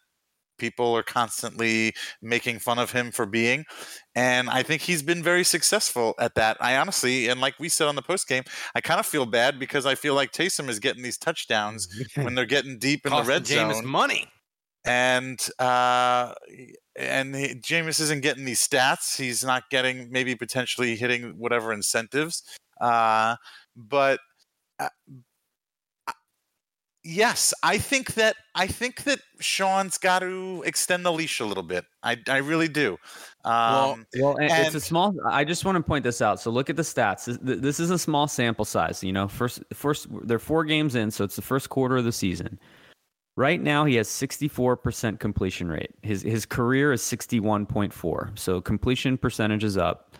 [0.57, 3.65] people are constantly making fun of him for being.
[4.15, 6.55] And I think he's been very successful at that.
[6.61, 8.43] I honestly, and like we said on the post game,
[8.75, 12.35] I kind of feel bad because I feel like Taysom is getting these touchdowns when
[12.35, 14.29] they're getting deep in the red Jameis zone money.
[14.85, 16.33] and uh,
[16.95, 19.17] and he, Jameis isn't getting these stats.
[19.17, 22.43] He's not getting maybe potentially hitting whatever incentives.
[22.80, 23.36] Uh,
[23.75, 24.19] but
[24.80, 24.89] uh,
[27.04, 31.63] yes, I think that I think that Sean's got to extend the leash a little
[31.63, 31.86] bit.
[32.04, 32.97] I I really do.
[33.43, 35.13] Um, Well, and it's a small.
[35.30, 36.39] I just want to point this out.
[36.39, 37.25] So look at the stats.
[37.41, 39.04] This, this is a small sample size.
[39.04, 42.12] You know, first, first, they're four games in, so it's the first quarter of the
[42.12, 42.60] season.
[43.37, 45.91] Right now, he has 64% completion rate.
[46.01, 48.37] His his career is 61.4.
[48.37, 50.15] So completion percentage is up.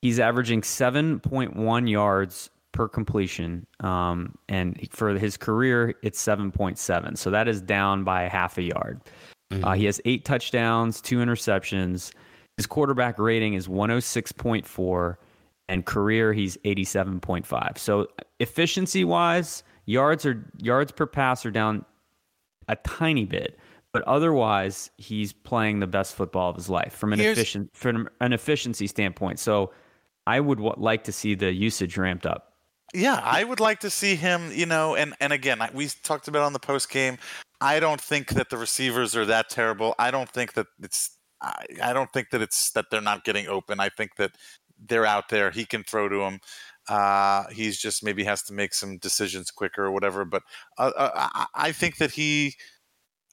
[0.00, 7.16] He's averaging 7.1 yards per completion, um, and for his career, it's 7.7.
[7.16, 9.00] So that is down by half a yard.
[9.62, 12.12] Uh, he has eight touchdowns, two interceptions.
[12.56, 15.16] His quarterback rating is 106.4,
[15.68, 17.78] and career he's 87.5.
[17.78, 18.08] So
[18.40, 21.84] efficiency wise, yards are yards per pass are down
[22.68, 23.58] a tiny bit,
[23.92, 28.08] but otherwise he's playing the best football of his life from an Here's- efficient from
[28.20, 29.38] an efficiency standpoint.
[29.38, 29.72] So
[30.26, 32.52] I would w- like to see the usage ramped up.
[32.94, 36.40] Yeah, I would like to see him, you know, and and again, we talked about
[36.40, 37.18] it on the post game.
[37.60, 39.94] I don't think that the receivers are that terrible.
[39.98, 41.10] I don't think that it's
[41.42, 43.80] I, I don't think that it's that they're not getting open.
[43.80, 44.32] I think that
[44.78, 45.50] they're out there.
[45.50, 46.38] He can throw to them.
[46.88, 50.24] Uh, he's just maybe has to make some decisions quicker or whatever.
[50.24, 50.42] But
[50.78, 52.54] uh, uh, I, I think that he,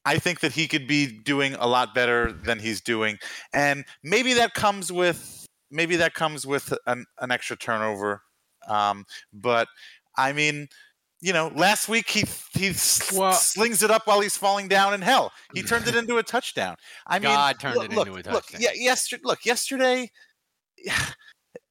[0.06, 3.18] I think that he could be doing a lot better than he's doing,
[3.54, 8.22] and maybe that comes with maybe that comes with an, an extra turnover.
[8.68, 9.68] Um, but
[10.18, 10.68] I mean,
[11.20, 12.74] you know, last week he he
[13.16, 15.32] Well- slings it up while he's falling down in hell.
[15.54, 16.78] He turned it into a touchdown.
[17.06, 18.62] I mean, God turned look, it look, into a Look, touchdown.
[18.62, 19.22] yeah, yesterday.
[19.26, 20.10] Look, yesterday.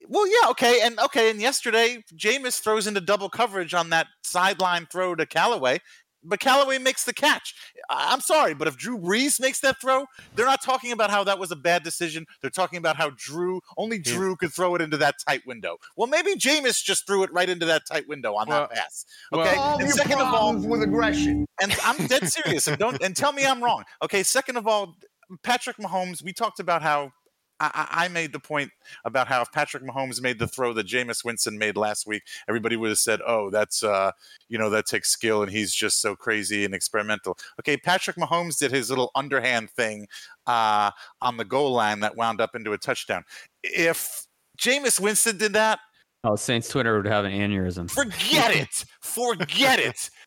[0.09, 4.87] Well, yeah, okay, and okay, and yesterday Jameis throws into double coverage on that sideline
[4.91, 5.81] throw to Callaway,
[6.25, 7.55] but Callaway makes the catch.
[7.89, 11.23] I- I'm sorry, but if Drew Brees makes that throw, they're not talking about how
[11.25, 12.27] that was a bad decision.
[12.41, 15.77] They're talking about how Drew only Drew could throw it into that tight window.
[15.97, 19.05] Well, maybe Jameis just threw it right into that tight window on Well- that pass.
[19.33, 21.47] Okay, Solve and second of all, with aggression.
[21.63, 22.67] and I'm dead serious.
[22.69, 23.85] And don't and tell me I'm wrong.
[24.03, 24.23] Okay.
[24.23, 24.97] Second of all,
[25.43, 26.23] Patrick Mahomes.
[26.25, 27.13] We talked about how
[27.61, 28.71] I, I I made the point
[29.05, 32.77] about how if Patrick Mahomes made the throw that Jameis Winston made last week, everybody
[32.77, 34.13] would have said, "Oh, that's uh,
[34.49, 38.59] you know, that takes skill, and he's just so crazy and experimental." Okay, Patrick Mahomes
[38.59, 40.09] did his little underhand thing
[40.47, 43.25] uh, on the goal line that wound up into a touchdown.
[43.63, 44.27] If
[44.59, 45.79] Jameis Winston did that,
[46.23, 47.91] Oh, Saints Twitter would have an aneurysm.
[47.91, 48.85] Forget it.
[49.01, 50.11] Forget it.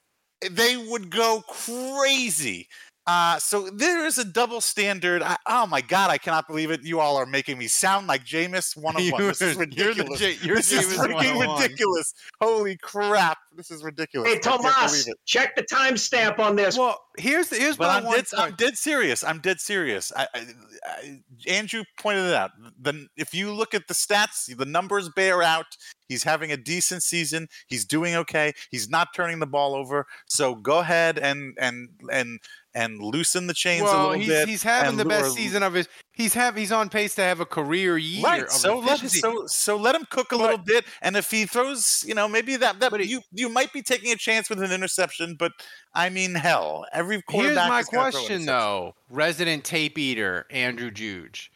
[0.52, 2.68] They would go crazy.
[3.06, 5.22] Uh, so there is a double standard.
[5.22, 6.84] I, oh my god, I cannot believe it.
[6.84, 9.22] You all are making me sound like Jameis one on one.
[9.28, 10.20] This is You're- you're the ridiculous.
[10.20, 12.14] J- you're this is freaking ridiculous.
[12.40, 13.38] Holy crap.
[13.56, 14.32] This is ridiculous.
[14.32, 16.78] Hey, Tomas, check the timestamp on this.
[16.78, 19.24] Well, here's the here's But my I'm one dead, I'm dead serious.
[19.24, 20.12] I'm dead serious.
[20.16, 20.46] I, I,
[20.86, 22.52] I, Andrew pointed it out.
[22.82, 25.66] The, if you look at the stats, the numbers bear out.
[26.08, 27.48] He's having a decent season.
[27.68, 28.54] He's doing okay.
[28.72, 30.06] He's not turning the ball over.
[30.28, 32.40] So go ahead and and and
[32.76, 34.48] and loosen the chains a little he's, bit.
[34.48, 35.88] he's having the best season of his.
[36.12, 38.24] He's have he's on pace to have a career year.
[38.24, 38.44] Right.
[38.44, 42.04] Of So let so so let him cook a little bit, and if he throws,
[42.08, 44.72] you know, maybe that that But you you might be taking a chance with an
[44.72, 45.52] interception, but
[45.94, 47.70] I mean, hell, every Here's quarterback.
[47.70, 51.52] my throw an question though, resident tape eater Andrew Juge.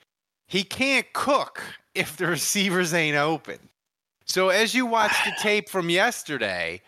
[0.48, 1.62] He can't cook
[1.94, 3.58] if the receivers ain't open.
[4.26, 6.82] So as you watch the tape from yesterday,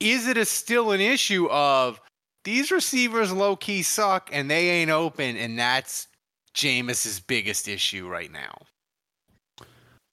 [0.00, 2.00] is it a still an issue of
[2.44, 6.08] these receivers low key suck and they ain't open, and that's
[6.54, 8.54] Jameis's biggest issue right now?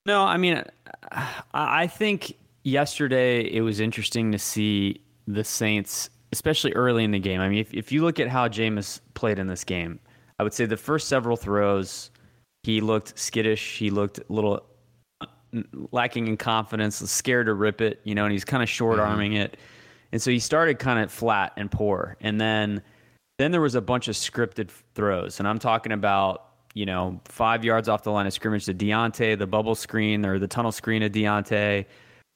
[0.04, 0.64] No, I mean,
[1.12, 7.18] I I think yesterday it was interesting to see the Saints, especially early in the
[7.18, 7.40] game.
[7.40, 10.00] I mean, if, if you look at how Jameis played in this game,
[10.38, 12.10] I would say the first several throws,
[12.64, 13.78] he looked skittish.
[13.78, 14.64] He looked a little
[15.20, 15.26] uh,
[15.92, 19.34] lacking in confidence, scared to rip it, you know, and he's kind of short arming
[19.34, 19.56] it.
[20.12, 22.16] And so he started kind of flat and poor.
[22.20, 22.82] And then
[23.38, 25.38] then there was a bunch of scripted throws.
[25.38, 29.38] And I'm talking about, you know, five yards off the line of scrimmage to Deonte,
[29.38, 31.86] the bubble screen or the tunnel screen of Deonte,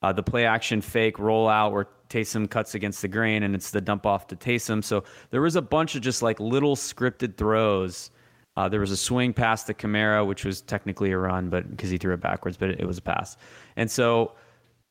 [0.02, 3.80] uh, the play action fake rollout where Taysom cuts against the grain and it's the
[3.80, 4.82] dump off to Taysom.
[4.82, 8.10] So there was a bunch of just like little scripted throws.
[8.56, 11.90] Uh, there was a swing pass to Kamara, which was technically a run, but because
[11.90, 13.36] he threw it backwards, but it, it was a pass.
[13.76, 14.32] And so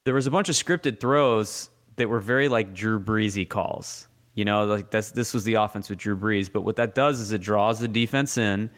[0.05, 4.07] there was a bunch of scripted throws that were very like Drew Breesy calls.
[4.33, 6.51] You know, like that's this was the offense with Drew Brees.
[6.51, 8.69] But what that does is it draws the defense in,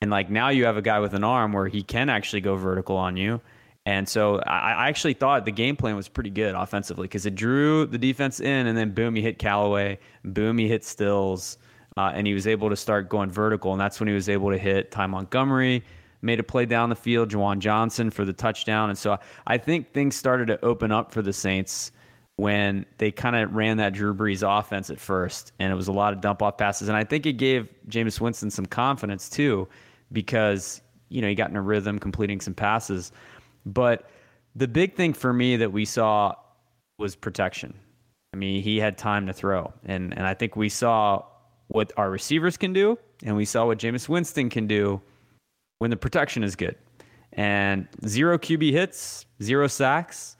[0.00, 2.56] and like now you have a guy with an arm where he can actually go
[2.56, 3.40] vertical on you.
[3.86, 7.34] And so I, I actually thought the game plan was pretty good offensively because it
[7.34, 11.56] drew the defense in, and then boom, he hit Callaway, boom, he hit Stills,
[11.96, 14.50] uh, and he was able to start going vertical, and that's when he was able
[14.50, 15.82] to hit Ty Montgomery,
[16.20, 19.16] made a play down the field, Juwan Johnson for the touchdown, and so
[19.46, 21.90] I think things started to open up for the Saints
[22.38, 25.92] when they kind of ran that Drew Brees offense at first, and it was a
[25.92, 29.66] lot of dump off passes, and I think it gave Jameis Winston some confidence too,
[30.12, 33.10] because you know he got in a rhythm, completing some passes.
[33.66, 34.08] But
[34.54, 36.36] the big thing for me that we saw
[36.96, 37.74] was protection.
[38.32, 41.24] I mean, he had time to throw, and and I think we saw
[41.66, 45.02] what our receivers can do, and we saw what Jameis Winston can do
[45.80, 46.76] when the protection is good.
[47.32, 50.36] And zero QB hits, zero sacks.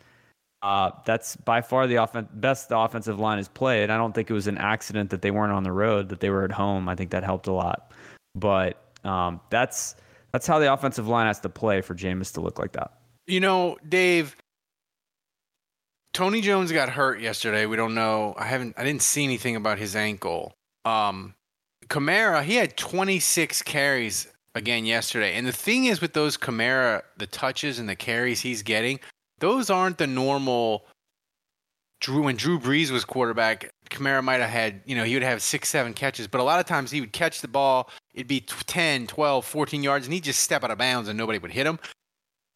[0.60, 3.90] Uh, that's by far the best the offensive line has played.
[3.90, 6.30] I don't think it was an accident that they weren't on the road, that they
[6.30, 6.88] were at home.
[6.88, 7.92] I think that helped a lot.
[8.34, 9.94] But um, that's
[10.32, 12.92] that's how the offensive line has to play for Jameis to look like that.
[13.26, 14.36] You know, Dave.
[16.12, 17.66] Tony Jones got hurt yesterday.
[17.66, 18.34] We don't know.
[18.36, 18.74] I haven't.
[18.76, 20.54] I didn't see anything about his ankle.
[20.84, 21.34] Um,
[21.86, 25.34] Kamara, he had 26 carries again yesterday.
[25.34, 29.00] And the thing is with those Kamara, the touches and the carries he's getting,
[29.38, 30.86] those aren't the normal.
[32.00, 35.42] Drew when Drew Brees was quarterback, Kamara might have had, you know, he would have
[35.42, 38.40] six, seven catches, but a lot of times he would catch the ball, it'd be
[38.40, 41.66] 10, 12, 14 yards, and he'd just step out of bounds and nobody would hit
[41.66, 41.78] him.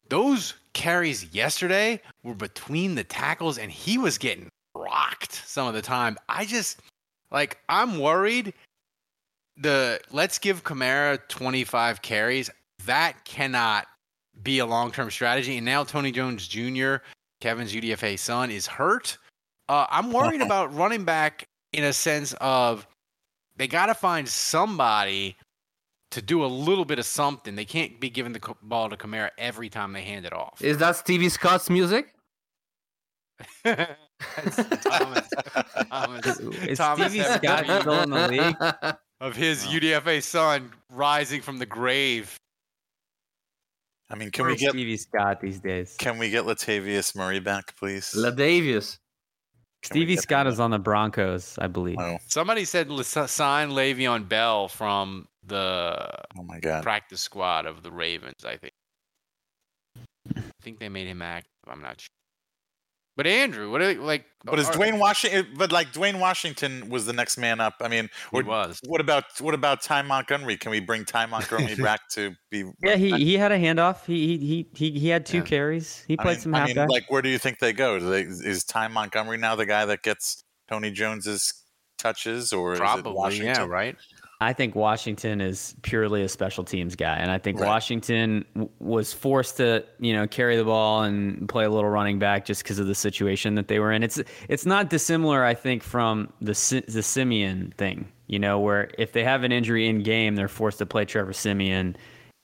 [0.07, 5.81] Those carries yesterday were between the tackles, and he was getting rocked some of the
[5.81, 6.17] time.
[6.29, 6.79] I just,
[7.31, 8.53] like, I'm worried.
[9.57, 12.49] The let's give Kamara 25 carries,
[12.85, 13.87] that cannot
[14.41, 15.57] be a long term strategy.
[15.57, 16.95] And now Tony Jones Jr.,
[17.41, 19.17] Kevin's UDFA son, is hurt.
[19.69, 22.87] Uh, I'm worried about running back in a sense of
[23.55, 25.35] they got to find somebody
[26.11, 27.55] to do a little bit of something.
[27.55, 30.61] They can't be giving the ball to Kamara every time they hand it off.
[30.61, 32.13] Is that Stevie Scott's music?
[33.63, 33.95] That's
[34.83, 35.27] Thomas,
[35.89, 38.95] Thomas, Is Thomas Stevie Scott still in the league?
[39.21, 42.37] of his UDFA son rising from the grave.
[44.09, 45.95] I mean, can we get Stevie Scott these days?
[45.97, 48.13] can we get Latavius Murray back, please?
[48.15, 48.99] Latavius.
[49.81, 51.97] Can Stevie Scott is on the Broncos, I believe.
[51.99, 56.83] Oh, Somebody said let's sign Le'Veon Bell from the oh my God.
[56.83, 58.45] practice squad of the Ravens.
[58.45, 58.73] I think.
[60.37, 61.51] I think they made him active.
[61.67, 62.07] I'm not sure.
[63.15, 64.25] But Andrew, what are like?
[64.43, 65.45] But is are- Dwayne Washington?
[65.45, 67.75] Eh, but like Dwayne Washington was the next man up.
[67.79, 68.79] I mean, He or, was.
[68.85, 70.57] what about what about Ty Montgomery?
[70.57, 72.63] Can we bring Ty Montgomery back to be?
[72.81, 74.03] Yeah, he, he had a handoff.
[74.05, 75.43] He he he he had two Yeah.
[75.43, 76.03] carries.
[76.07, 76.75] He I played mean, some I halfback.
[76.77, 77.99] mean, like, where do you think they go?
[77.99, 81.53] Do they, is Ty Montgomery now the guy that gets Tony Jones's
[81.99, 83.45] touches, or is it Probably, Washington?
[83.47, 83.95] yeah, right.
[84.43, 87.67] I think Washington is purely a special teams guy, and I think Right.
[87.67, 92.19] Washington w- was forced to, you know, carry the ball and play a little running
[92.19, 94.03] back just because of the situation that they were in.
[94.03, 96.53] It's it's not dissimilar, I think, from the
[96.87, 100.77] the Siemian thing, you know, where if they have an injury in game, they're forced
[100.79, 101.95] to play Trevor Siemian,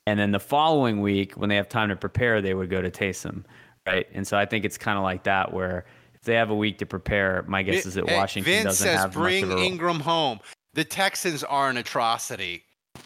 [0.07, 2.89] and then the following week when they have time to prepare, they would go to
[2.89, 3.43] Taysom,
[3.85, 4.07] right?
[4.13, 5.85] And so I think it's kind of like that, where
[6.15, 8.87] if they have a week to prepare, my guess is that Hey, Washington Vince doesn't
[8.87, 9.63] says have bring much of a role.
[9.63, 10.39] Ingram home.
[10.79, 12.63] The Texans are an atrocity.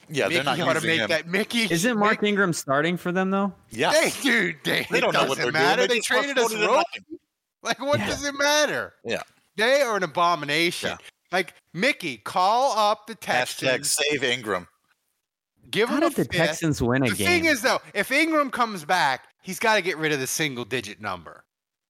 [0.08, 1.10] Yeah, Mickey they're not ought to make him.
[1.10, 1.28] that.
[1.28, 3.52] Mickey Isn't Mark Mickey- Ingram starting for them though?
[3.72, 5.78] Yeah, Hey, dude, they, They don't know what they're matter.
[5.88, 5.90] doing.
[5.90, 7.20] They just traded us promoted him rope.
[7.64, 8.06] Like, what Yeah.
[8.10, 8.94] does it matter?
[9.04, 9.24] Yeah.
[9.58, 10.90] They are an abomination.
[10.92, 10.98] Yeah.
[11.32, 13.92] Like Mickey, call up the Hashtag Texans.
[14.12, 14.68] save Ingram.
[15.72, 16.46] Give How them a did the fifth.
[16.48, 17.26] Texans win a The game?
[17.28, 21.02] thing is, though, if Ingram comes back, he's got to get rid of the single-digit
[21.02, 21.44] number.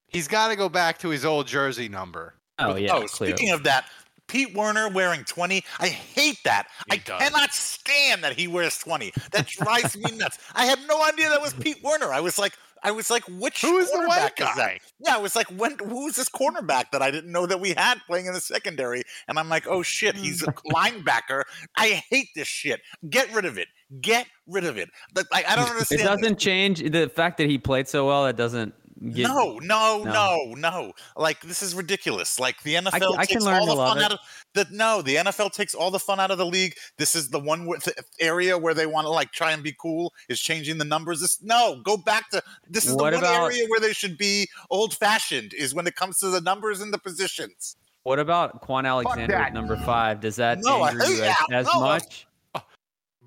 [0.08, 2.36] He's got to go back to his old jersey number.
[2.60, 3.36] oh yeah, oh, clearly.
[3.36, 3.86] speaking of that,
[4.28, 5.64] Pete Werner wearing 20.
[5.80, 6.68] I hate that.
[6.88, 7.22] He I does.
[7.22, 9.12] cannot stand that he wears 20.
[9.32, 10.40] That drives me nuts.
[10.54, 12.12] I had no idea that was Pete Werner.
[12.12, 14.80] I was like, I was like, which Who is the white quarterback is that?
[15.00, 18.00] Yeah, I was like, when who's this cornerback that I didn't know that we had
[18.08, 19.04] playing in the secondary?
[19.28, 20.76] And I'm like, oh shit, he's a hmm.
[20.76, 21.44] linebacker.
[21.78, 22.82] I hate this shit.
[23.10, 23.70] Get rid of it.
[24.02, 24.90] Get rid of it.
[25.16, 26.00] Like, I I don't It understand.
[26.02, 26.08] this.
[26.08, 28.26] doesn't change the fact that he played so well.
[28.26, 28.74] It doesn't.
[29.12, 30.12] Get, no, no, No.
[30.14, 30.94] no, no.
[31.18, 32.40] Like this is ridiculous.
[32.40, 34.04] Like the NFL can- I can takes learn all the fun it.
[34.04, 34.20] out of
[34.54, 35.02] the no.
[35.02, 36.76] The NFL takes all the fun out of the league.
[36.98, 39.74] This is the one with the area where they want to like try and be
[39.80, 41.22] cool is changing the numbers.
[41.22, 44.18] This no, go back to this is What the one about- area where they should
[44.18, 47.76] be old fashioned is when it comes to the numbers and the positions.
[48.04, 50.20] What about Kwon Alexander at number five?
[50.22, 51.80] Does that No, anger you hate as, as No.
[51.80, 52.28] much?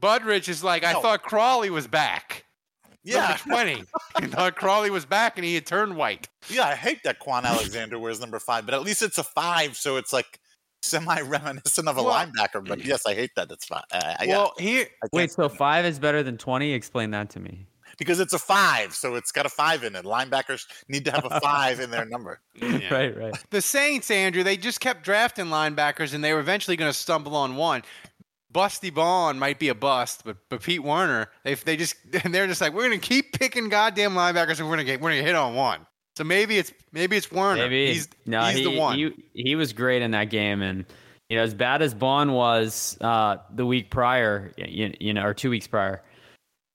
[0.00, 2.44] Budrich is like, I thought Crawley was back.
[3.06, 3.84] Yeah, 20.
[4.16, 6.28] I thought Crawley was back and he had turned white.
[6.48, 6.66] yeah.
[6.66, 9.96] I hate that Kwon Alexander wears number five, but at least it's a five, so
[9.96, 10.40] it's like
[10.82, 12.66] semi reminiscent of a Well- linebacker.
[12.66, 13.50] But yes, I hate that.
[13.50, 13.82] It's fine.
[13.92, 16.72] Uh, yeah, Well, here, Wait, so stand five is better than twenty?
[16.72, 17.66] Explain that to me.
[17.98, 20.04] because it's a five, so it's got a five in it.
[20.04, 22.40] Linebackers need to have a five in their number.
[22.60, 22.92] Yeah.
[22.92, 23.34] Right, right.
[23.50, 27.34] the Saints, Andrew, they just kept drafting linebackers and they were eventually going to stumble
[27.36, 27.82] on one.
[28.52, 32.46] Busty Baun might be a bust, but but Pete Werner, they they just and they're
[32.46, 35.10] just like we're going to keep picking goddamn linebackers and we're going to get we're
[35.10, 35.86] to hit on one.
[36.16, 37.62] So maybe it's maybe it's Werner.
[37.62, 38.96] Maybe he's no, he's he, the one.
[38.98, 40.86] He, he was great in that game, and
[41.28, 45.34] you know, as bad as Baun was uh, the week prior, you, you know, or
[45.34, 46.02] two weeks prior,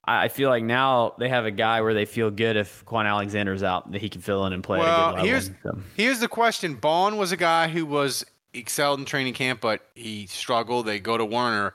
[0.04, 3.06] I I feel like now they have a guy where they feel good if Kwon
[3.06, 5.26] Alexander's out that he can fill in and play Well, good level.
[5.26, 8.24] here's- So, Here's the question: Baun was a guy who was
[8.54, 10.86] excelled in training camp, but he struggled.
[10.86, 11.74] They go to Werner.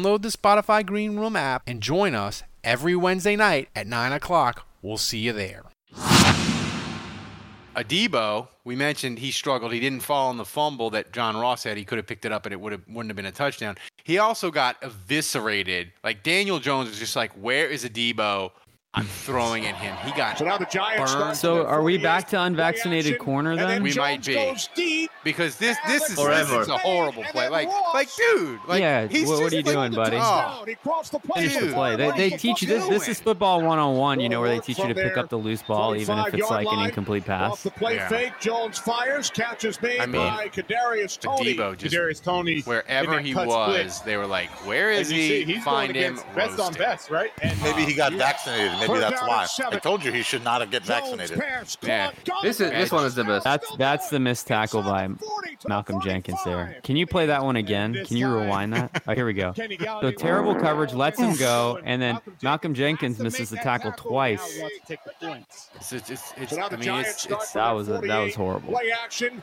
[0.01, 4.65] the Spotify Green Room app and join us every Wednesday night at 9 o'clock.
[4.81, 5.63] We'll see you there.
[7.75, 9.71] Adebo, we mentioned he struggled.
[9.71, 11.77] He didn't fall on the fumble that John Ross had.
[11.77, 13.77] He could have picked it up and it would have wouldn't have been a touchdown.
[14.03, 15.91] He also got eviscerated.
[16.03, 18.51] Like Daniel Jones was just like, "Where is Adebo?
[18.93, 21.37] I'm throwing at him." He got So now the Giants burned.
[21.37, 23.81] So are we back to unvaccinated corner then?
[23.83, 27.47] We might be because this this is, this is a horrible play.
[27.47, 30.17] Like like dude, like yeah, he's what, what are you like- doing, buddy?
[30.19, 30.65] Oh,
[31.35, 31.95] Finish the play.
[31.95, 32.85] They, they teach you this.
[32.87, 34.19] This is football one on one.
[34.19, 36.49] You know where they teach you to pick up the loose ball, even if it's
[36.49, 37.63] like an incomplete Off pass.
[37.63, 38.09] the play Yeah.
[38.09, 41.55] fake, Jones fires, Catches made I mean, by Kadarius Toney.
[41.55, 42.61] Adebo just Kadarius Toney.
[42.61, 44.05] wherever he was, split.
[44.05, 45.27] they were like, "Where is he?
[45.27, 47.31] see, he's Find him." against best on best, right?
[47.41, 48.80] And Maybe he uh, got vaccinated.
[48.87, 49.47] Maybe that's why.
[49.71, 51.41] I told you he should not have get vaccinated.
[51.83, 52.11] Yeah.
[52.43, 53.43] This is this one is the best.
[53.43, 55.09] That's that's the missed tackle by
[55.67, 56.77] Malcolm Jenkins there.
[56.83, 57.93] Can you play that one again?
[58.05, 59.01] Can you rewind that?
[59.07, 59.53] Oh, here we go.
[60.01, 64.59] So terrible coverage lets him go, and then Malcolm Jenkins misses the tackle twice.
[64.89, 68.77] It's, it's, it's, it's, I mean, it's, it's, That was a, that was horrible.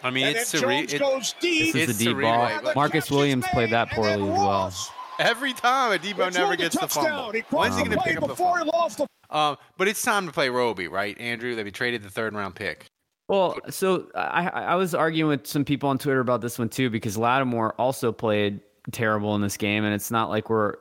[0.02, 1.72] I mean, it's then surre- Jones it- deep.
[1.72, 2.72] This is It's the deep ball.
[2.74, 4.72] Marcus Williams played that poorly as well.
[5.18, 7.04] every time Adebo It's never gets the touchdown.
[7.04, 7.32] fumble.
[7.32, 9.08] He When's he crossed going the to pick up the before fumble?
[9.30, 11.62] Um, but it's time to play Roby, right, Andrew?
[11.62, 12.86] We traded the third round pick.
[13.28, 16.88] Well, so I, I was arguing with some people on Twitter about this one too
[16.88, 18.60] because Lattimore also played
[18.90, 20.76] terrible in this game, and it's not like we're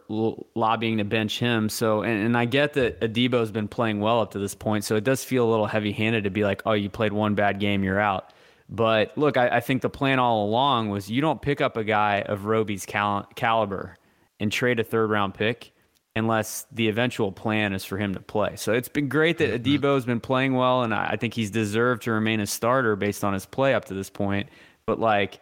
[0.56, 1.68] lobbying to bench him.
[1.68, 4.96] So, and, and I get that Adebo's been playing well up to this point, so
[4.96, 7.84] it does feel a little heavy-handed to be like, "Oh, you played one bad game,
[7.84, 8.32] you're out."
[8.70, 11.84] But look, I, I think the plan all along was you don't pick up a
[11.84, 13.98] guy of Roby's cal- caliber
[14.40, 15.74] and trade a third-round pick
[16.18, 18.56] unless the eventual plan is for him to play.
[18.56, 22.04] So it's been great that Adebo's been playing well, and I I think he's deserved
[22.04, 24.50] to remain a starter based on his play up to this point.
[24.86, 25.40] But like,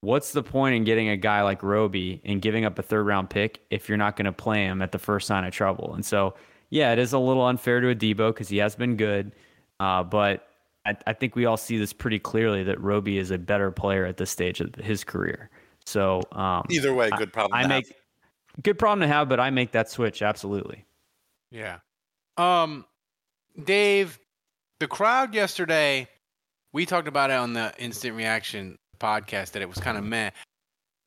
[0.00, 3.30] what's the point in getting a guy like Roby and giving up a third round
[3.30, 5.94] pick if you're not going to play him at the first sign of trouble?
[5.94, 6.34] And so,
[6.68, 9.32] yeah, it is a little unfair to Adebo because he has been good,
[9.78, 10.46] uh, but.
[10.86, 14.06] I, I think we all see this pretty clearly that Roby is a better player
[14.06, 15.50] at this stage of his career.
[15.84, 17.58] So um, Either way, good problem.
[17.58, 17.92] I to make.
[18.62, 20.84] Good problem to have, but I make that switch absolutely.
[21.50, 21.78] Yeah.
[22.36, 22.84] Um,
[23.64, 24.18] Dave,
[24.78, 26.08] the crowd yesterday,
[26.72, 30.30] we talked about it on the instant reaction podcast that it was kind of meh.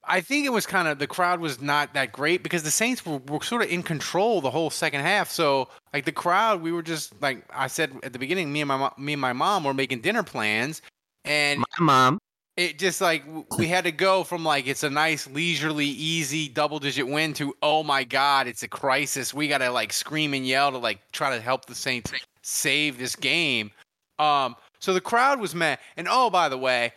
[0.06, 3.06] I think it was kind of the crowd was not that great because the Saints
[3.06, 5.32] were, were sort of in control the whole second half.
[5.32, 8.68] So like the crowd, we were just like I said at the beginning, me and
[8.68, 10.82] my mo- me and my mom were making dinner plans,
[11.24, 12.20] and My mom.
[12.56, 13.24] It just like
[13.58, 17.56] we had to go from like it's a nice leisurely easy double digit win to
[17.62, 19.34] oh my god it's a crisis.
[19.34, 23.16] We gotta like scream and yell to like try to help the saints save this
[23.16, 23.72] game.
[24.20, 25.80] Um so the crowd was mad.
[25.98, 26.94] And oh by the way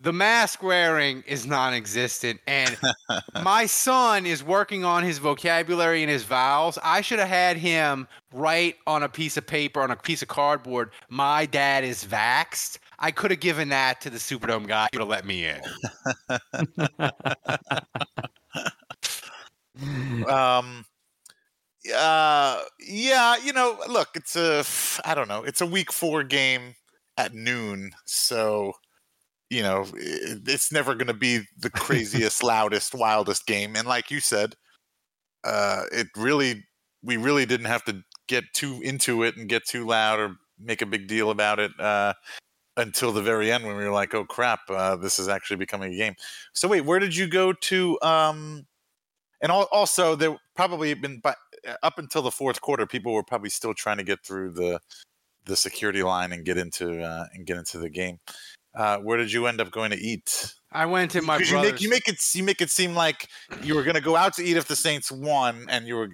[0.00, 2.40] the mask wearing is non-existent.
[2.46, 2.76] And
[3.42, 6.78] my son is working on his vocabulary and his vowels.
[6.82, 10.28] I should have had him write on a piece of paper on a piece of
[10.28, 15.04] cardboard my dad is vaxxed i could have given that to the superdome guy to
[15.04, 15.60] let me in.
[20.28, 20.84] Um
[21.94, 24.64] uh yeah you know look it's a
[25.04, 26.74] i don't know it's a week four game
[27.16, 28.72] at noon so
[29.50, 34.20] you know it's never going to be the craziest loudest wildest game and like you
[34.20, 34.54] said
[35.42, 36.64] uh it really
[37.02, 40.82] we really didn't have to get too into it and get too loud or make
[40.82, 42.12] a big deal about it uh
[42.76, 45.92] until the very end when we were like oh crap uh this is actually becoming
[45.92, 46.14] a game.
[46.52, 48.66] So wait where did you go to um
[49.40, 51.36] and al- also there probably been but
[51.82, 54.80] up until the fourth quarter people were probably still trying to get through the
[55.44, 58.18] the security line and get into uh, and get into the game.
[58.74, 61.80] Uh, where did you end up going to eat i went to my you make
[61.80, 63.28] you make it you make it seem like
[63.62, 66.08] you were going to go out to eat if the Saints won, and you were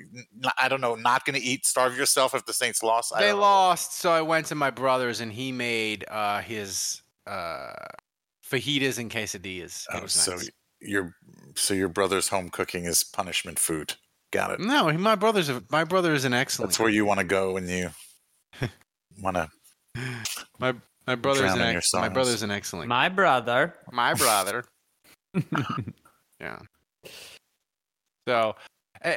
[0.58, 3.12] I don't know not going to eat, starve yourself if the Saints lost.
[3.14, 7.72] I they lost so i went to my brother's and he made uh his uh
[8.48, 10.50] fajitas and quesadillas Oh, was so nice.
[10.80, 11.14] your
[11.54, 13.94] so your brother's home cooking is punishment food.
[14.30, 14.60] Got it.
[14.60, 17.52] no my brother's a, my brother is an excellent That's where you want to go
[17.52, 17.90] when you
[19.22, 19.48] want to.
[20.58, 20.74] my
[21.08, 23.74] my brother's an in ex- your my brother's an excellent My brother.
[23.90, 24.64] my brother
[26.40, 26.58] yeah
[28.26, 28.54] So,
[29.04, 29.14] uh,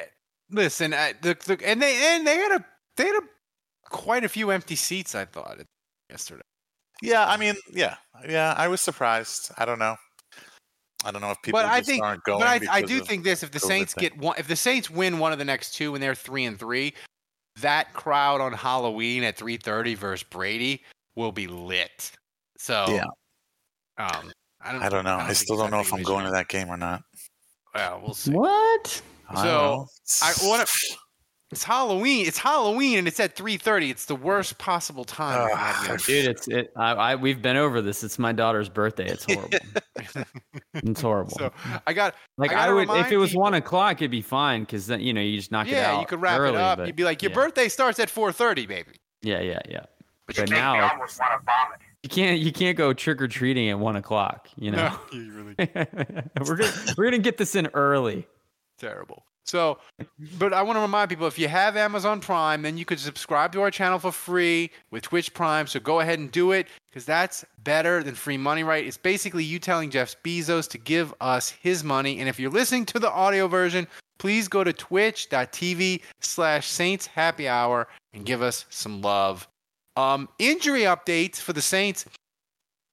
[0.49, 2.65] listen, uh, the, the and they and they had a
[2.95, 3.27] they had a
[3.89, 5.15] quite a few empty seats.
[5.15, 5.57] I thought
[6.09, 6.43] yesterday.
[7.01, 7.95] Yeah, I mean, yeah,
[8.29, 8.53] yeah.
[8.57, 9.51] I was surprised.
[9.57, 9.95] I don't know.
[11.03, 12.39] I don't know if people but I think, aren't going.
[12.39, 14.01] but I, I do think this: if the COVID Saints thing.
[14.01, 16.57] get one, if the Saints win one of the next two, and they're three and
[16.59, 16.93] three,
[17.59, 20.83] that crowd on Halloween at three thirty versus Brady
[21.15, 22.11] will be lit.
[22.57, 23.03] So, Yeah.
[23.97, 24.31] um,
[24.63, 25.17] I don't, I don't know.
[25.17, 27.01] I, think still don't know if I'm going to that game or not.
[27.73, 28.31] Well, we'll see.
[28.31, 29.01] What?
[29.35, 29.87] So know.
[30.21, 30.97] I want to.
[31.51, 32.27] It's Halloween.
[32.27, 33.89] It's Halloween, and it's at three thirty.
[33.89, 35.49] It's the worst possible time.
[35.49, 36.71] to have Dude, it's it.
[36.77, 38.03] I, I we've been over this.
[38.05, 39.07] It's my daughter's birthday.
[39.07, 39.57] It's horrible.
[40.75, 41.31] it's horrible.
[41.37, 41.51] so
[41.85, 44.21] I got like I I, gotta would, if it was people- one o'clock, it'd be
[44.21, 45.93] fine because then you know you just knock it out.
[45.95, 46.77] yeah, you could wrap early, it up.
[46.77, 47.35] but- You'd be like, your yeah.
[47.35, 48.91] birthday starts at four thirty, baby.
[49.21, 49.85] Yeah, yeah, yeah.
[50.35, 51.19] But But now it's-
[52.03, 54.49] you can't you can't go trick or treating at one o'clock.
[54.55, 58.27] You know, No, you really we're gonna we're gonna get this in early.
[58.79, 59.23] terrible.
[59.43, 59.79] So,
[60.37, 63.51] but I want to remind people if you have Amazon Prime, then you could subscribe
[63.53, 65.65] to our channel for free with Twitch Prime.
[65.67, 68.85] So go ahead and do it because that's better than free money, right?
[68.85, 72.19] It's basically you telling Jeff Bezos to give us his money.
[72.19, 73.87] And if you're listening to the audio version,
[74.19, 79.47] please go to twitch.tv slash Saints Happy Hour and give us some love.
[79.95, 82.05] Um, injury updates for the Saints.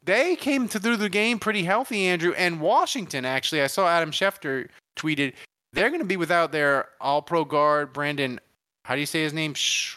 [0.02, 2.32] They came to through the game pretty healthy, Andrew.
[2.32, 5.34] And Washington, actually, I saw Adam Schefter tweeted
[5.72, 8.40] they're going to be without their All Pro guard Brandon.
[8.84, 9.54] How do you say his name?
[9.54, 9.96] Sh-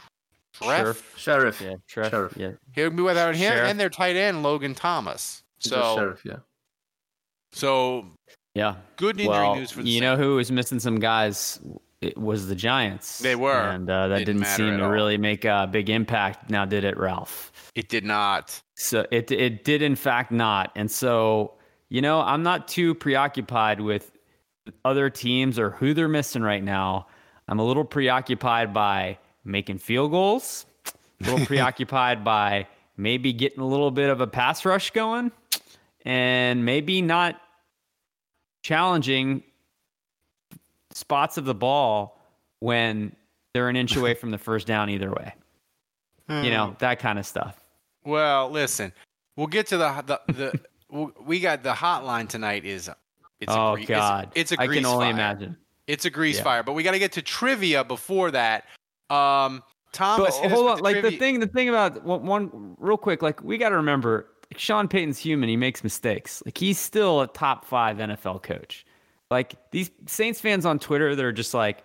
[0.54, 1.02] Shreff.
[1.18, 1.62] Sheriff.
[1.62, 2.34] Yeah, Treff, Sheriff.
[2.38, 3.70] Yeah, He'll be without him Sheriff.
[3.70, 5.42] and their tight end Logan Thomas.
[5.60, 6.38] So, sheriff, yeah.
[7.52, 8.06] so
[8.56, 8.76] yeah.
[8.96, 11.60] good injury well, news for the you know who is missing some guys?
[12.02, 13.20] It was the Giants.
[13.20, 13.70] They were.
[13.70, 14.90] and uh, that Didn't didn't, seem to all.
[14.90, 16.50] really make a big impact.
[16.50, 17.52] Now, did it, Ralph?
[17.76, 18.60] It did not.
[18.76, 20.72] So it it did in fact not.
[20.76, 21.54] And so,
[21.90, 24.12] you know, I'm not too preoccupied with
[24.84, 27.08] other teams or who they're missing right now.
[27.48, 30.66] I'm a little preoccupied by making field goals,
[31.22, 35.32] a little preoccupied by maybe getting a little bit of a pass rush going,
[36.04, 37.40] and maybe not
[38.64, 39.44] challenging
[40.94, 42.20] spots of the ball
[42.60, 43.16] when
[43.54, 45.34] they're an inch away from the first down either way.
[46.30, 47.62] You know, that kind of stuff.
[48.06, 48.94] Well, listen,
[49.36, 52.64] we'll get to the the, the we'll- we got the hotline tonight.
[52.64, 52.90] Is
[53.42, 55.14] it's oh a, God, It's, it's a I grease can only fire.
[55.14, 55.58] imagine.
[55.88, 56.44] It's a grease Yeah.
[56.44, 58.64] fire, but we got to get to trivia before that.
[59.10, 59.62] Um,
[59.92, 63.22] Thomas, But hold on, the like the thing, the thing about one, one real quick,
[63.22, 65.50] like we got to remember, Sean Payton's human.
[65.50, 66.42] He makes mistakes.
[66.46, 68.86] Like he's still a top five NFL coach.
[69.32, 71.84] Like these Saints fans on Twitter, they're just like,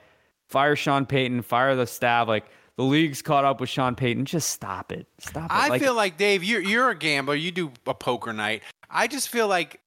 [0.48, 2.28] fire Sean Payton, fire the staff.
[2.28, 4.26] Like the league's caught up with Sean Payton.
[4.26, 5.06] Just stop it.
[5.18, 5.54] Stop it.
[5.54, 7.36] I Like, feel like Dave, you're you're a gambler.
[7.36, 8.62] You do a poker night.
[8.90, 9.80] I just feel like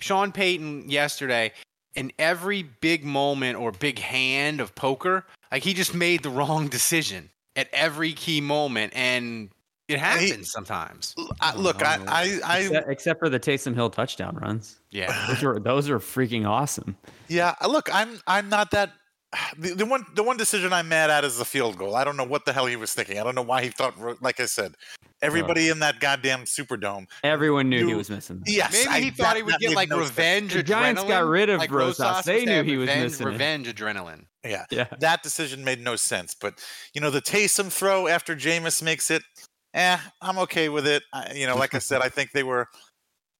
[0.00, 1.52] Sean Payton yesterday,
[1.94, 6.68] in every big moment or big hand of poker, like he just made the wrong
[6.68, 9.50] decision at every key moment, and
[9.88, 11.14] it happens sometimes.
[11.40, 14.78] I, oh, look, I, I, I, except, except for the Taysom Hill touchdown runs.
[14.90, 16.96] Yeah, Those are those are freaking awesome.
[17.28, 17.54] yeah.
[17.66, 18.92] Look, I'm, I'm not that.
[19.58, 21.94] The, the one, the one decision I'm mad at is the field goal.
[21.96, 23.18] I don't know what the hell he was thinking.
[23.18, 24.22] I don't know why he thought.
[24.22, 24.72] Like I said,
[25.20, 27.06] everybody in that goddamn Superdome.
[27.22, 28.42] Everyone knew he was missing.
[28.46, 30.62] Yes, Maybe I- he that- thought he would get like no revenge The.
[30.62, 32.00] Giants got rid of like Rosas.
[32.00, 33.30] Rosas They knew have he was revenge, missing it.
[33.30, 34.24] revenge adrenaline.
[34.44, 34.86] Yeah, Yeah.
[35.00, 36.34] that decision made no sense.
[36.34, 36.54] But
[36.94, 39.22] you know, the Taysom throw after Jameis makes it,
[39.78, 41.02] eh, I'm okay with it.
[41.12, 42.66] I, you know, like I said, I think they were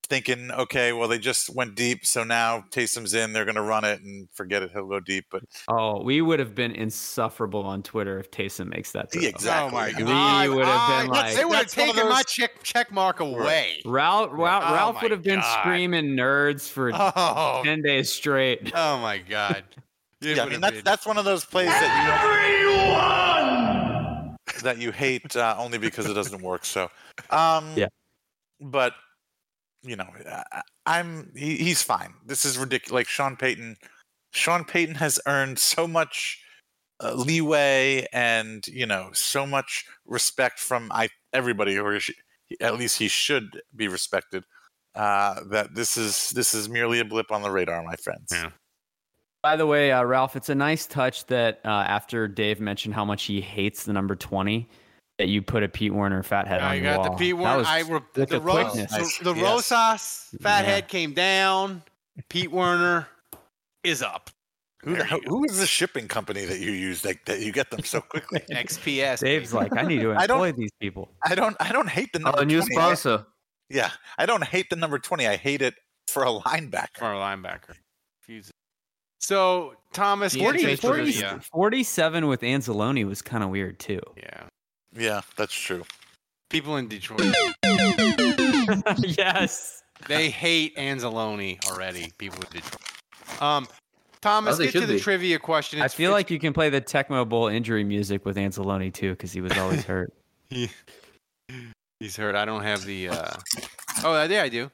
[0.09, 3.84] thinking, okay, well, they just went deep, so now Taysom's in, they're going to run
[3.84, 5.26] it and forget it, he'll go deep.
[5.30, 9.20] But Oh, we would have been insufferable on Twitter if Taysom makes that throw.
[9.22, 10.49] exactly, Oh my god!
[10.49, 12.22] We would have I- been I- like- they would have That's one of taken my
[12.22, 13.82] check check mark away.
[13.84, 15.61] Ralph, Ralph, Oh Ralph my would have been God.
[15.61, 18.72] screaming nerds for Oh, 10 days straight.
[18.74, 19.64] oh my god!
[20.20, 23.28] Yeah, I mean have that's been- that's one of those plays that you
[24.62, 26.64] that you hate uh, only because it doesn't work.
[26.64, 26.90] So,
[27.30, 27.88] um, Yeah.
[28.61, 28.94] But
[29.82, 30.09] you know,
[30.52, 32.14] I, I'm he, he's fine.
[32.26, 32.92] This is ridiculous.
[32.92, 33.76] Like Sean Payton,
[34.32, 36.42] Sean Payton has earned so much
[37.00, 42.11] uh, leeway and you know so much respect from I everybody, or sh-
[42.61, 44.44] at least he should be respected.
[44.94, 48.30] Uh, that this is this is merely a blip on the radar, my friends.
[48.32, 48.50] Yeah.
[49.43, 53.05] By the way, uh, Ralph, it's a nice touch that uh, after Dave mentioned how
[53.05, 54.68] much he hates the number 20,
[55.18, 57.18] that you put a Pete Werner fathead I on your got the wall.
[57.18, 57.57] Pete Werner.
[57.59, 59.18] was I re- the, the Ro- quickness.
[59.18, 59.45] the, the Yes.
[59.70, 60.89] Rosas fathead Yeah.
[60.89, 61.82] came down.
[62.28, 63.07] Pete Werner
[63.84, 64.30] is up.
[64.84, 67.82] Who, the, who is the shipping company that you use that, that you get them
[67.82, 68.41] so quickly?
[68.51, 69.20] XPS.
[69.20, 71.11] Dave's like, I need to I don't- employ these people.
[71.24, 72.76] I don't I don't hate the Oh, number a new 20.
[72.76, 73.26] I- sponsor.
[73.70, 75.26] yeah, I don't hate the number 20.
[75.26, 75.74] I hate it
[76.07, 76.97] for a linebacker.
[76.99, 77.74] for a linebacker.
[78.22, 78.55] Fuse it.
[79.21, 81.41] So Thomas, get 40, 40 trivia.
[81.53, 84.01] 47 with Anzalone was kind of weird too.
[84.16, 84.43] Yeah.
[84.97, 85.85] Yeah, that's true.
[86.51, 87.21] People in Detroit,
[89.05, 89.83] yes.
[90.07, 92.11] they hate Anzalone already.
[92.16, 93.43] People in Detroit.
[93.43, 93.69] Um,
[94.21, 95.01] Thomas, As get to the be.
[95.01, 95.81] trivia question.
[95.83, 99.11] I feel it's- like you can play the Tecmo Bowl injury music with Anzalone too,
[99.11, 100.12] because he was always hurt.
[100.49, 100.71] He,
[102.01, 102.35] he's hurt.
[102.35, 103.09] I don't have the.
[103.11, 103.31] Uh...
[104.05, 104.71] Oh, yeah, I do.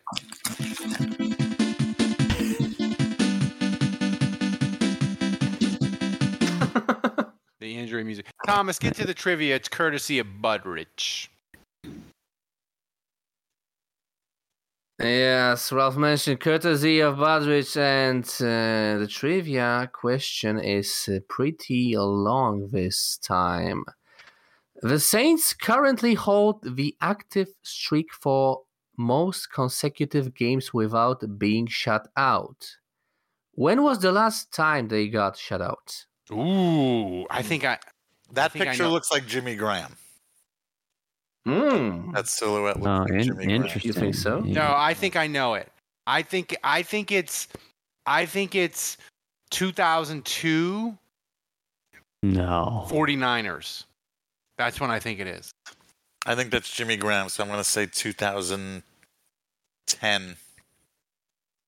[7.64, 8.26] The injury music.
[8.46, 9.56] Thomas, get to the trivia.
[9.56, 11.28] It's courtesy of Budrich.
[15.00, 22.68] Yes, Ralph mentioned courtesy of Badrich, and uh, the trivia question is uh, pretty long
[22.68, 23.84] this time.
[24.82, 28.62] The Saints currently hold the active streak for
[28.96, 32.76] most consecutive games without being shut out.
[33.52, 36.06] When was the last time they got shut out?
[36.32, 37.78] Ooh, I think I.
[38.32, 38.90] That think picture know.
[38.90, 39.94] looks like Jimmy Graham.
[41.46, 42.12] Hmm.
[42.12, 43.62] That silhouette looks Oh, like in- Jimmy Graham.
[43.64, 43.88] interesting.
[43.88, 44.40] You think so?
[44.40, 45.70] No, I think I know it.
[46.06, 47.48] I think I think it's
[48.06, 48.96] I think it's
[49.50, 50.96] 2002
[52.22, 52.86] No.
[52.88, 53.84] 49ers.
[54.56, 55.50] That's when I think it is.
[56.26, 60.36] I think that's Jimmy Graham, so I'm going to say 2010.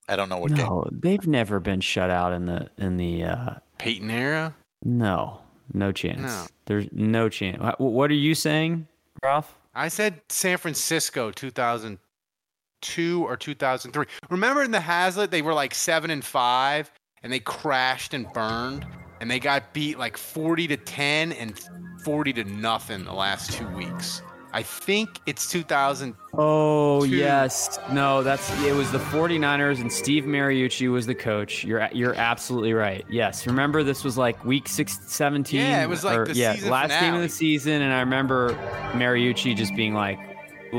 [0.08, 0.64] I don't know what game.
[0.66, 3.24] No, they've never been shut out in the in the.
[3.24, 4.54] uh Payton era?
[4.84, 5.40] No,
[5.72, 6.22] no chance.
[6.22, 6.46] No.
[6.66, 7.62] There's no chance.
[7.78, 8.86] What are you saying,
[9.22, 9.56] Ralph?
[9.74, 14.06] I said San Francisco 2002 or 2003.
[14.30, 16.90] Remember in the Haslett they were like 7 and 5
[17.22, 18.86] and they crashed and burned
[19.20, 21.60] and they got beat like 40 to 10 and
[22.04, 24.22] 40 to nothing the last 2 weeks.
[24.52, 26.14] I think it's 2000.
[26.34, 31.64] Oh, yes, no, that's it was the 49ers and Steve Mariucci was the coach.
[31.64, 33.04] You're you're absolutely right.
[33.10, 35.60] Yes, remember this was like week six, 17.
[35.60, 38.50] Yeah, it was like or- the yeah, last game of the season, and I remember
[38.92, 40.18] Mariucci just being like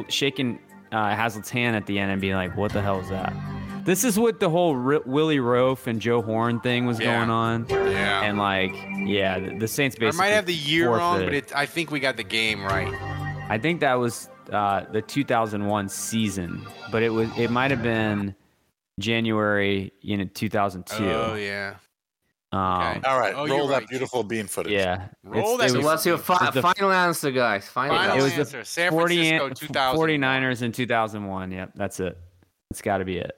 [0.10, 0.60] shaking
[0.92, 3.34] uh, Haslett's hand at the end and being like, "What the hell is that?"
[3.86, 7.18] This is what the whole R- Willie Roaf and Joe Horn thing was Yeah.
[7.18, 8.22] going on, Yeah.
[8.24, 8.74] and like,
[9.06, 12.00] yeah, the, the Saints I might have the year wrong, but it, I think we
[12.02, 12.92] got the game right.
[13.50, 18.36] I think that was uh, the 2001 season, but it was it might have been
[19.00, 20.96] January, you know, 2002.
[21.04, 21.76] Oh yeah.
[22.54, 22.62] Um,
[22.98, 23.02] Okay.
[23.08, 23.88] All right, Oh, roll that right.
[23.90, 24.72] beautiful bean footage.
[24.72, 25.10] Yeah.
[25.24, 27.68] Roll It's- that it So was- what's your fi- it was the- final answer, guys?
[27.68, 28.64] Final, Final It was the.
[28.66, 29.98] San 40 Francisco 2000.
[30.00, 31.52] 49ers in 2001.
[31.52, 32.18] Yep, that's it.
[32.72, 33.38] It's got to be it.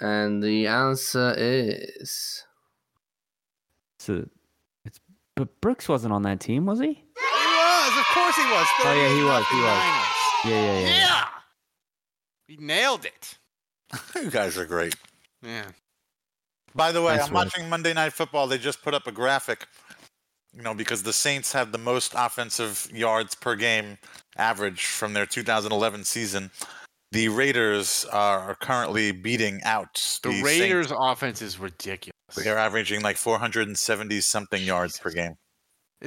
[0.00, 2.44] And the answer is
[3.98, 4.26] So
[4.84, 4.98] it's
[5.36, 7.04] but Brooks wasn't on that team, was he?
[8.14, 8.66] He was, of course he was.
[8.84, 9.82] Oh, yeah, he was, he was.
[10.44, 10.80] Yeah, yeah, yeah.
[10.80, 10.96] yeah.
[10.96, 11.24] Yeah.
[12.48, 13.38] He nailed it.
[14.14, 14.94] you guys are great.
[15.42, 15.66] Yeah.
[16.74, 17.46] By the way, Nice I'm work.
[17.46, 18.46] watching Monday Night Football.
[18.46, 19.66] They just put up a graphic,
[20.54, 23.98] you know, because the Saints have the most offensive yards per game
[24.36, 26.50] average from their 2011 season.
[27.12, 30.44] The Raiders are currently beating out The Saints.
[30.44, 32.14] Raiders' offense is ridiculous.
[32.36, 35.34] They're averaging like 470 something yards per game.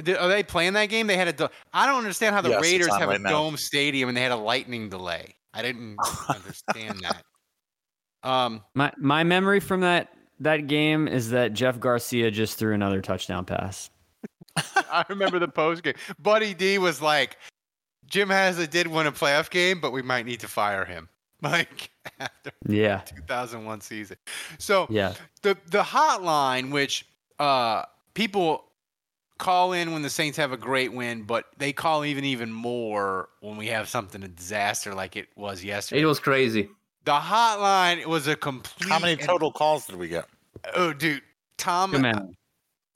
[0.02, 1.06] Th- Are they playing that game?
[1.06, 1.32] They had a.
[1.32, 3.30] do- I don't understand how the Yes, Raiders have right a now.
[3.30, 5.34] dome stadium and they had a lightning delay.
[5.52, 5.96] I didn't
[6.28, 7.22] understand that.
[8.28, 10.08] Um, My my memory from that
[10.40, 13.90] that game is that Jeff Garcia just threw another touchdown pass.
[14.56, 15.94] I remember the post game.
[16.18, 17.36] Buddy D was like,
[18.06, 21.08] "Jim Haslett did win a playoff game, but we might need to fire him."
[21.42, 21.90] Like
[22.20, 23.00] after Yeah.
[23.00, 24.16] 2001 season.
[24.58, 25.12] So Yeah.
[25.42, 27.04] the the hotline, which
[27.38, 27.82] uh,
[28.14, 28.64] people
[29.38, 33.28] call in when the Saints have a great win, but they call even even more
[33.40, 36.02] when we have something a disaster like it was yesterday.
[36.02, 36.68] it was crazy.
[37.04, 38.88] the hotline was a complete.
[38.90, 40.26] How many and- total calls did we get?
[40.74, 41.22] oh, dude,
[41.58, 42.16] Tom Good man.
[42.16, 42.26] Uh,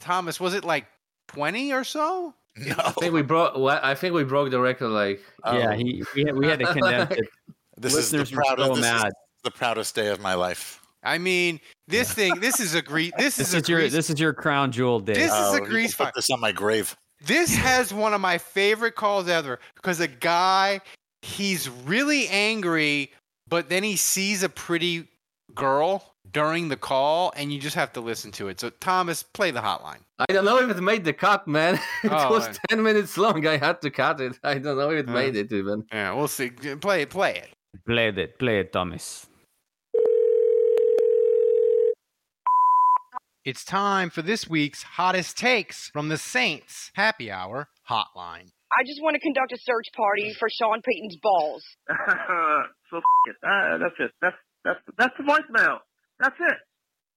[0.01, 0.87] Thomas, was it like
[1.29, 2.35] 20 or so?
[2.57, 2.75] No.
[2.79, 3.57] I think we broke.
[3.57, 4.89] Well, I think we broke the record.
[4.89, 5.57] Like oh.
[5.57, 7.29] Yeah, he we had, we had to condense it.
[7.81, 8.67] This is the Listeners were proudest.
[8.67, 9.13] so this is mad.
[9.45, 10.81] the proudest day of my life.
[11.05, 13.13] I mean, this thing, this is a grease.
[13.19, 13.93] This, This is a is your grease.
[13.93, 15.15] this is your crown jewel day.
[15.15, 16.13] This is Oh, a you can grease put fire.
[16.15, 16.97] this on my grave.
[17.25, 20.81] This has one of my favorite calls ever because a guy,
[21.23, 23.13] he's really angry,
[23.49, 25.09] but then he sees a pretty
[25.55, 28.61] girl during the call, and you just have to listen to it.
[28.61, 30.01] So, Thomas, play the hotline.
[30.19, 31.75] I don't know if it made the cut, man.
[32.05, 32.57] it Oh, was man.
[32.69, 33.47] ten minutes long.
[33.47, 34.39] I had to cut it.
[34.45, 35.13] I don't know if it Uh.
[35.13, 35.85] made it even.
[35.91, 36.51] Yeah, we'll see.
[36.51, 37.49] Play it, play it.
[37.87, 39.27] Play it, play it, Thomas.
[43.45, 48.51] It's time for this week's hottest takes from the Saints Happy Hour Hotline.
[48.77, 51.63] I just want to conduct a search party for Sean Payton's balls.
[51.89, 53.37] so f- it.
[53.43, 54.11] Uh, that's it.
[54.21, 55.79] That's that's that's the voicemail.
[56.21, 56.57] That's it.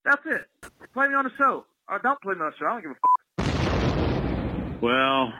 [0.05, 0.71] That's it.
[0.93, 1.65] Play me on the show.
[1.89, 2.67] Oh, don't play no shit.
[2.67, 4.77] I don't give a.
[4.81, 5.33] Well,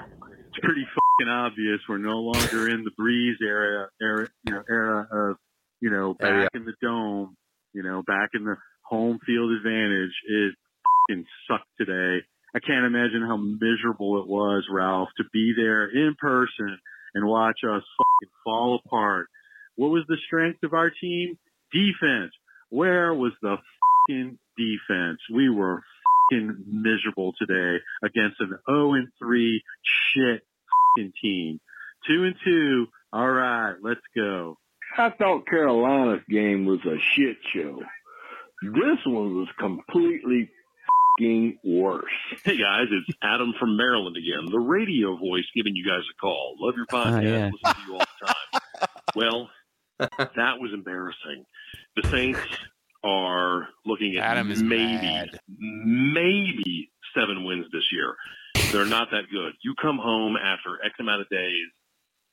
[0.49, 5.07] it's pretty fucking obvious we're no longer in the Brees era, era, you know, era
[5.11, 5.38] of,
[5.79, 6.49] you know, back Area.
[6.53, 7.36] in the dome,
[7.73, 10.11] you know, back in the home field advantage.
[10.27, 10.53] It
[11.12, 12.24] fucking sucked today.
[12.53, 16.78] I can't imagine how miserable it was, Ralph, to be there in person
[17.14, 19.28] and watch us fucking fall apart.
[19.76, 21.38] What was the strength of our team?
[21.72, 22.34] Defense.
[22.70, 25.20] Where was the fucking defense?
[25.34, 25.82] We were
[26.32, 30.41] fucking miserable today against an 0 and 3 shit
[30.97, 31.59] fucking team.
[32.07, 32.88] Two and two.
[33.14, 34.57] All right, let's go.
[34.97, 37.82] I thought Carolina's game was a shit show.
[38.62, 40.49] This one was completely
[41.64, 42.12] worse.
[42.43, 46.55] Hey guys, it's Adam from Maryland again, the radio voice giving you guys a call.
[46.59, 47.24] Love your ah, podcast.
[47.24, 47.49] yeah.
[47.51, 48.89] Listen to you all the time.
[49.16, 49.49] well,
[49.99, 51.45] that was embarrassing.
[51.95, 52.39] The Saints
[53.03, 55.39] are looking at Adam is maybe, mad.
[55.57, 58.16] maybe seven wins this year.
[58.72, 59.53] They're not that good.
[59.64, 61.68] You come home after X amount of days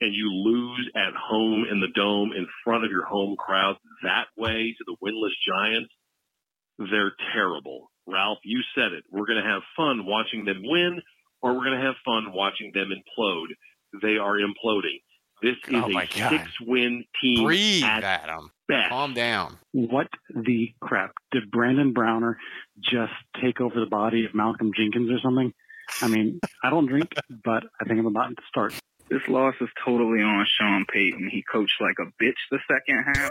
[0.01, 4.26] and you lose at home in the dome in front of your home crowd that
[4.37, 5.93] way to the winless Giants.
[6.79, 7.91] They're terrible.
[8.09, 9.05] Ralph, you said it.
[9.11, 11.01] We're going to have fun watching them win
[11.43, 13.47] or we're going to have fun watching them implode.
[14.03, 15.01] They are imploding.
[15.41, 16.09] This is Oh a God.
[16.31, 18.51] six win team Breathe, at Adam.
[18.67, 18.89] best.
[18.89, 19.57] Calm down.
[19.73, 21.13] What the crap?
[21.31, 22.39] Did Brandon Browner
[22.81, 25.53] just take over the body of Malcolm Jenkins or something?
[26.03, 28.75] I mean, I don't drink, but I think I'm about to start.
[29.09, 31.29] This loss is totally on Sean Payton.
[31.33, 33.31] He coached like a bitch the second half.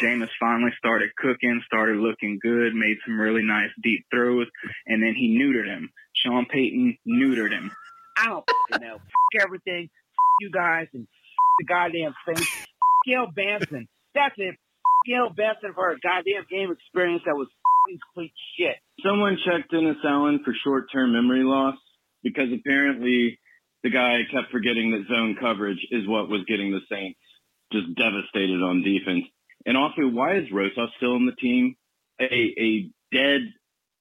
[0.00, 4.46] Jameis finally started cooking, started looking good, made some really nice deep throws,
[4.86, 5.90] and then he neutered him.
[6.14, 7.70] Sean Payton neutered him.
[8.16, 8.96] I don't fucking know.
[8.96, 9.84] F- everything.
[9.92, 11.08] F- you guys and f-
[11.58, 12.42] the goddamn Saints.
[12.42, 12.66] F-
[13.06, 13.88] Gail Benson.
[14.14, 14.50] That's it.
[14.50, 14.56] F-
[15.06, 18.76] Gail Benson for a goddamn game experience that was f***ing complete shit.
[19.04, 21.76] Someone checked Dennis Allen for short-term memory loss
[22.22, 23.38] because apparently
[23.82, 27.18] the guy kept forgetting that zone coverage is what was getting the Saints
[27.72, 29.24] just devastated on defense.
[29.66, 31.76] And also, why is Rosa still on the team?
[32.20, 33.40] A, a dead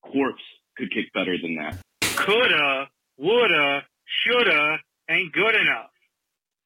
[0.03, 0.41] corpse
[0.77, 1.77] could kick better than that.
[2.15, 4.77] Coulda, woulda, shoulda
[5.09, 5.89] ain't good enough.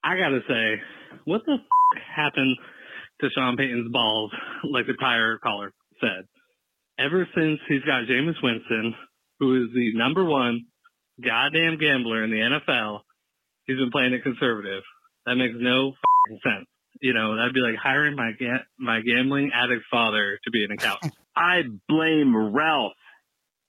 [0.03, 0.81] I gotta say,
[1.25, 2.57] what the f- happened
[3.21, 4.31] to Sean Payton's balls,
[4.63, 5.71] like the tire caller
[6.01, 6.25] said?
[6.99, 8.95] Ever since he's got Jameis Winston,
[9.39, 10.65] who is the number one
[11.21, 12.99] goddamn gambler in the NFL,
[13.65, 14.83] he's been playing it conservative.
[15.25, 16.67] That makes no f***ing sense.
[17.01, 20.71] You know, that'd be like hiring my ga- my gambling addict father to be an
[20.71, 21.13] accountant.
[21.35, 22.93] I blame Ralph.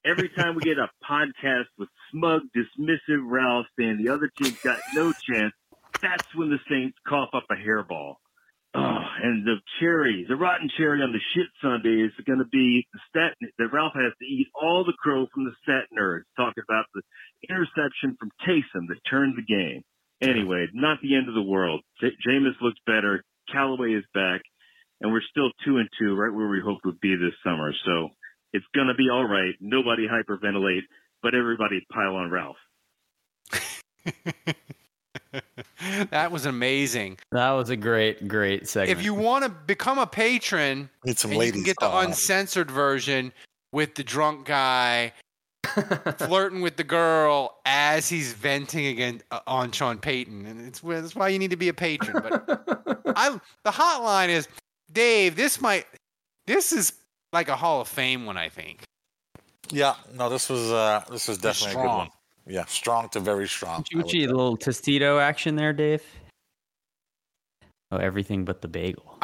[0.05, 4.79] Every time we get a podcast with smug, dismissive Ralph saying the other team's got
[4.95, 5.53] no chance,
[6.01, 8.15] that's when the Saints cough up a hairball.
[8.75, 12.87] Oh, and the cherry, the rotten cherry on the shit Sunday is going to be
[12.93, 16.63] the stat that Ralph has to eat all the crow from the stat nerds talking
[16.69, 17.01] about the
[17.49, 19.83] interception from Taysom that turned the game.
[20.23, 21.83] Anyway, not the end of the world.
[22.01, 23.23] J- Jameis looks better.
[23.53, 24.41] Callaway is back,
[25.01, 27.73] and we're still two and two, right where we hoped would be this summer.
[27.85, 28.09] So
[28.53, 29.55] it's gonna be all right.
[29.61, 30.83] Nobody hyperventilate,
[31.23, 32.57] but everybody pile on Ralph.
[36.11, 37.19] That was amazing.
[37.33, 38.99] That was a great, great segment.
[38.99, 42.71] If you want to become a patron, Need some and you can get the uncensored
[42.71, 43.33] version
[43.73, 45.13] with the drunk guy
[46.19, 51.15] flirting with the girl as he's venting again uh, on Sean Payton, and it's that's
[51.15, 52.23] why you need to be a patron.
[52.23, 54.49] But I, the hotline is
[54.93, 55.37] Dave.
[55.37, 55.87] This might,
[56.47, 56.93] this is
[57.33, 58.83] like a Hall of Fame one, I think.
[59.71, 62.11] Yeah, no, this was uh, this was definitely a good one.
[62.47, 63.85] Yeah, strong to very strong.
[63.93, 66.03] I would Gucci, a little Tostito action there, Dave.
[67.91, 69.19] Oh, everything but the bagel.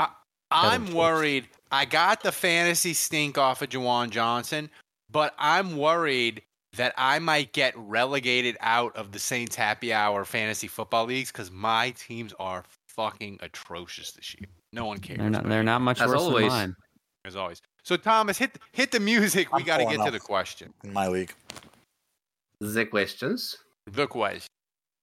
[0.51, 1.49] I'm worried.
[1.71, 4.69] I got the fantasy stink off of Juwan Johnson,
[5.13, 6.43] but I'm worried
[6.77, 11.51] that I might get relegated out of the Saints happy hour fantasy football leagues because
[11.51, 14.49] my teams are fucking atrocious this year.
[14.73, 15.19] No one cares.
[15.19, 15.49] They're not.
[15.49, 16.45] They're not much As worse always.
[16.45, 16.77] than mine.
[17.25, 17.61] as always.
[17.83, 19.53] So Thomas, hit hit the music.
[19.53, 20.73] We I'm got to get to the question.
[20.83, 21.35] in my league.
[22.61, 23.57] The questions.
[23.91, 24.47] The question.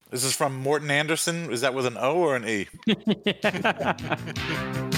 [0.10, 1.51] This is from Morten Andersen.
[1.51, 2.68] Is that with an O or an E?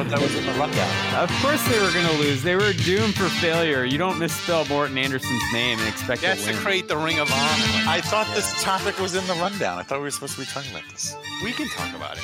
[0.00, 1.14] I thought that was in the rundown.
[1.14, 2.42] Of course they were going to lose.
[2.42, 3.84] They were doomed for failure.
[3.84, 6.36] You don't misspell Morten Andersen's name and expect to win.
[6.38, 7.86] Desecrate the Ring of Honor.
[7.86, 9.78] I thought this topic was in the rundown.
[9.78, 11.14] I thought we were supposed to be talking about this.
[11.44, 12.22] We can talk about it.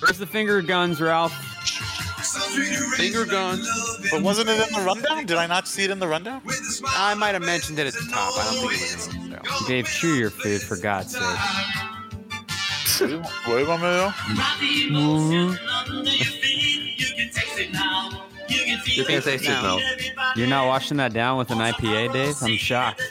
[0.00, 1.34] Where's the finger guns, Ralph?
[2.96, 3.68] Finger guns.
[4.10, 5.26] But wasn't it in the rundown?
[5.26, 6.40] Did I not see it in the rundown?
[6.86, 8.32] I might have mentioned it at the top.
[8.38, 9.66] I don't think it was in the show.
[9.68, 11.22] Dave, chew your food for God's sake.
[13.00, 13.88] What do you want me
[14.88, 16.39] to do?
[18.86, 19.78] You can taste it now.
[20.36, 22.36] You're not washing that down with an IPA, Dave?
[22.42, 23.02] I'm shocked.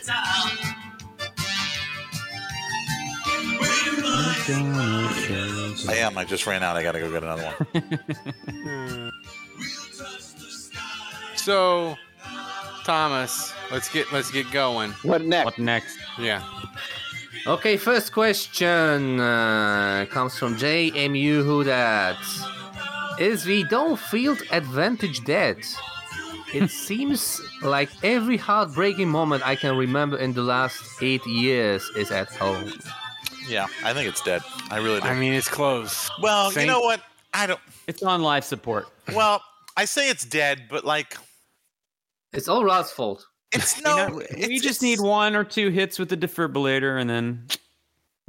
[5.88, 6.18] I am.
[6.18, 6.76] I just ran out.
[6.76, 9.12] I got to go get another one.
[11.50, 11.98] So,
[12.84, 14.92] Thomas, let's get let's get going.
[15.04, 15.46] What next?
[15.46, 15.98] What next?
[16.20, 16.44] Yeah.
[17.48, 22.18] Okay, first question uh, comes from JMU Who Dat.
[23.20, 25.58] Is we don't field advantage dead?
[26.54, 32.12] It seems like every heartbreaking moment I can remember in the last eight years is
[32.12, 32.72] at home.
[33.48, 34.42] yeah, I think it's dead.
[34.72, 35.08] I really do.
[35.08, 36.10] I mean, it's close.
[36.22, 37.02] well, you know what?
[37.34, 37.60] I don't.
[37.88, 38.88] It's on life support.
[39.14, 39.44] Well,
[39.78, 41.16] I say it's dead, but like
[42.34, 43.26] It's all Rod's fault.
[43.52, 43.98] it's no.
[43.98, 47.48] You know, we just need one or two hits with the defibrillator, and then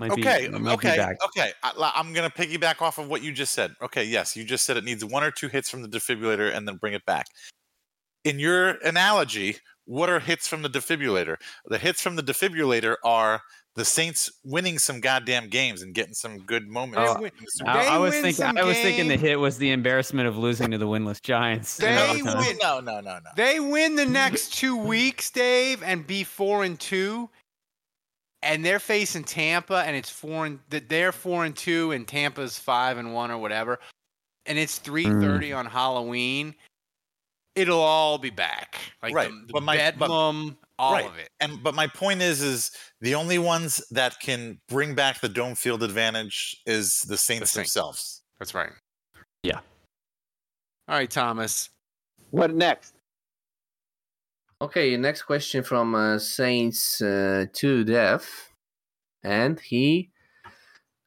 [0.01, 1.19] might be okay, might be okay, back.
[1.25, 1.53] okay.
[1.63, 3.75] I, I'm gonna piggyback off of what you just said.
[3.83, 6.67] Okay, yes, you just said it needs one or two hits from the defibrillator and
[6.67, 7.27] then bring it back.
[8.25, 11.37] In your analogy, what are hits from the defibrillator?
[11.67, 13.43] The hits from the defibrillator are
[13.77, 17.11] the Saints winning some goddamn games and getting some good moments.
[17.15, 17.33] Oh, in
[17.67, 18.33] I, I was thinking.
[18.33, 21.77] some I was thinking the hit was the embarrassment of losing to the winless Giants.
[21.77, 22.59] They win.
[22.61, 23.31] No, no, no, no.
[23.37, 27.31] They win the next two weeks, Dave, and be four and two.
[28.43, 32.59] And they're facing Tampa, and it's four and that they're four and two, and Tampa's
[32.59, 33.79] five and one or whatever.
[34.47, 35.59] And it's three thirty mm.
[35.59, 36.55] on Halloween.
[37.55, 41.05] It'll all be back, like Right, the, the but my- but- bedlam, all right.
[41.05, 41.29] of it.
[41.41, 42.71] And but my point is, is
[43.03, 47.75] the only ones that can bring back the dome field advantage is the Saints Saints.
[47.75, 48.23] themselves.
[48.39, 48.71] That's right.
[49.43, 49.61] Yeah.
[50.89, 51.69] All right, Thomas.
[52.31, 52.95] What next?
[54.63, 58.29] Okay, next question from uh, Saints uh, to Dev,
[59.23, 60.11] and he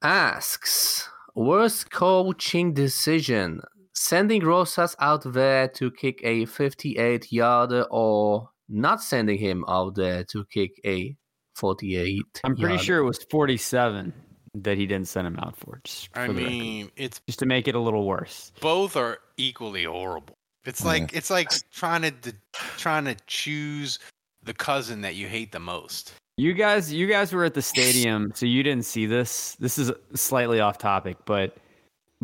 [0.02, 3.62] asks: Worst coaching decision:
[3.94, 10.46] sending Rosas out there to kick a 58-yarder, or not sending him out there to
[10.46, 11.16] kick a
[11.56, 12.24] 48?
[12.44, 12.84] I'm pretty yarder?
[12.84, 14.14] sure it was 47
[14.56, 15.80] that he didn't send him out for.
[15.84, 16.58] Just I for the record.
[16.58, 18.52] mean, it's just to make it a little worse.
[18.62, 20.38] both are equally horrible.
[20.66, 22.32] It's like it's like trying to d-
[22.78, 24.00] trying to choose
[24.44, 26.14] the cousin that you hate the most.
[26.38, 29.56] You guys, you guys were at the stadium, so you didn't see this.
[29.60, 31.58] This is slightly off topic, but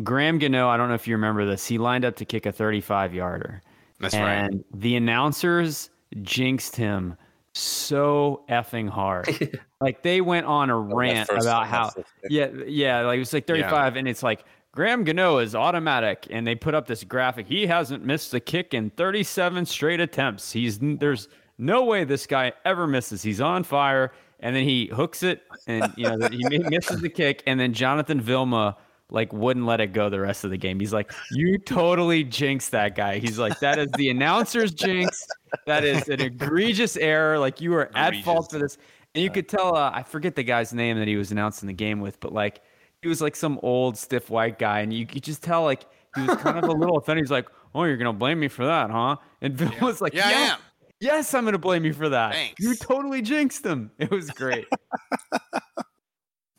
[0.02, 1.66] Graham Gano, I don't know if you remember this.
[1.66, 3.62] He lined up to kick a 35 yarder.
[4.00, 4.32] That's right.
[4.32, 5.90] and the announcers
[6.22, 7.16] jinxed him
[7.54, 9.28] so effing hard.
[9.80, 11.90] like they went on a rant about how
[12.28, 16.46] yeah, yeah, like it was like 35 and it's like Graham Gano is automatic and
[16.46, 17.48] they put up this graphic.
[17.48, 20.52] He hasn't missed a kick in 37 straight attempts.
[20.52, 23.22] He's there's no way this guy ever misses.
[23.22, 27.42] He's on fire and then he hooks it and you know he misses the kick
[27.46, 28.76] and then Jonathan Vilma
[29.10, 30.78] like wouldn't let it go the rest of the game.
[30.78, 35.26] He's like, "You totally jinxed that guy." He's like, "That is the announcer's jinx.
[35.66, 37.36] That is an egregious error.
[37.36, 38.78] Like you are at fault for this."
[39.14, 41.72] And you could tell, uh, I forget the guy's name that he was announcing the
[41.72, 42.62] game with, but like
[43.02, 46.22] he was like some old stiff white guy, and you could just tell like he
[46.22, 47.24] was kind of a little offended.
[47.24, 50.26] He's like, "Oh, you're gonna blame me for that, huh?" And Bill was like, Yeah,
[50.26, 50.58] I "Yes, am.
[51.00, 52.32] yes, I'm gonna blame you for that.
[52.34, 52.54] Thanks.
[52.62, 53.90] You totally jinxed him.
[53.98, 54.66] It was great."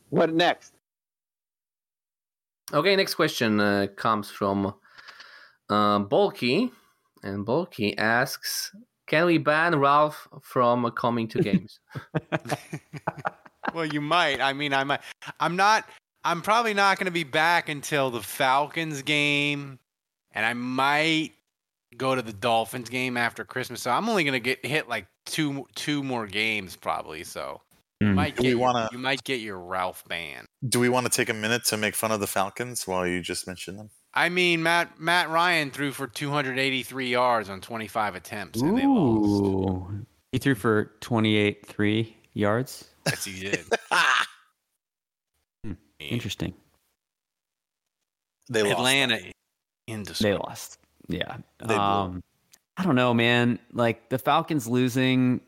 [0.10, 0.74] What next?
[2.74, 4.74] Okay, next question uh, comes from
[5.70, 6.70] uh, Bulky,
[7.24, 8.76] and Bulky asks,
[9.08, 11.80] "Can we ban Ralph from coming to games?"
[13.74, 14.42] well, you might.
[14.42, 15.00] I mean, I might.
[15.40, 15.88] I'm not.
[16.24, 19.80] I'm probably not going to be back until the Falcons game,
[20.32, 21.32] and I might
[21.98, 23.82] go to the Dolphins game after Christmas.
[23.82, 27.24] So I'm only going to get hit like two two more games probably.
[27.24, 27.62] So
[28.00, 28.14] you Mm.
[28.16, 30.46] might get we your- wanna- you might get your Ralph ban.
[30.68, 33.22] Do we want to take a minute to make fun of the Falcons while you
[33.22, 33.90] just mentioned them?
[34.14, 40.06] I mean, Matt Matt Ryan threw for 283 yards on 25 attempts, and they lost.
[40.32, 42.86] He threw for 28 three yards.
[43.06, 43.66] Yes, he did.
[46.10, 46.54] Interesting.
[48.50, 48.74] They lost.
[48.74, 49.20] Atlanta
[50.20, 50.80] They lost.
[51.08, 51.38] Yeah.
[51.64, 52.22] They um,
[52.78, 53.60] I don't know, man.
[53.74, 55.42] Like the Falcons losing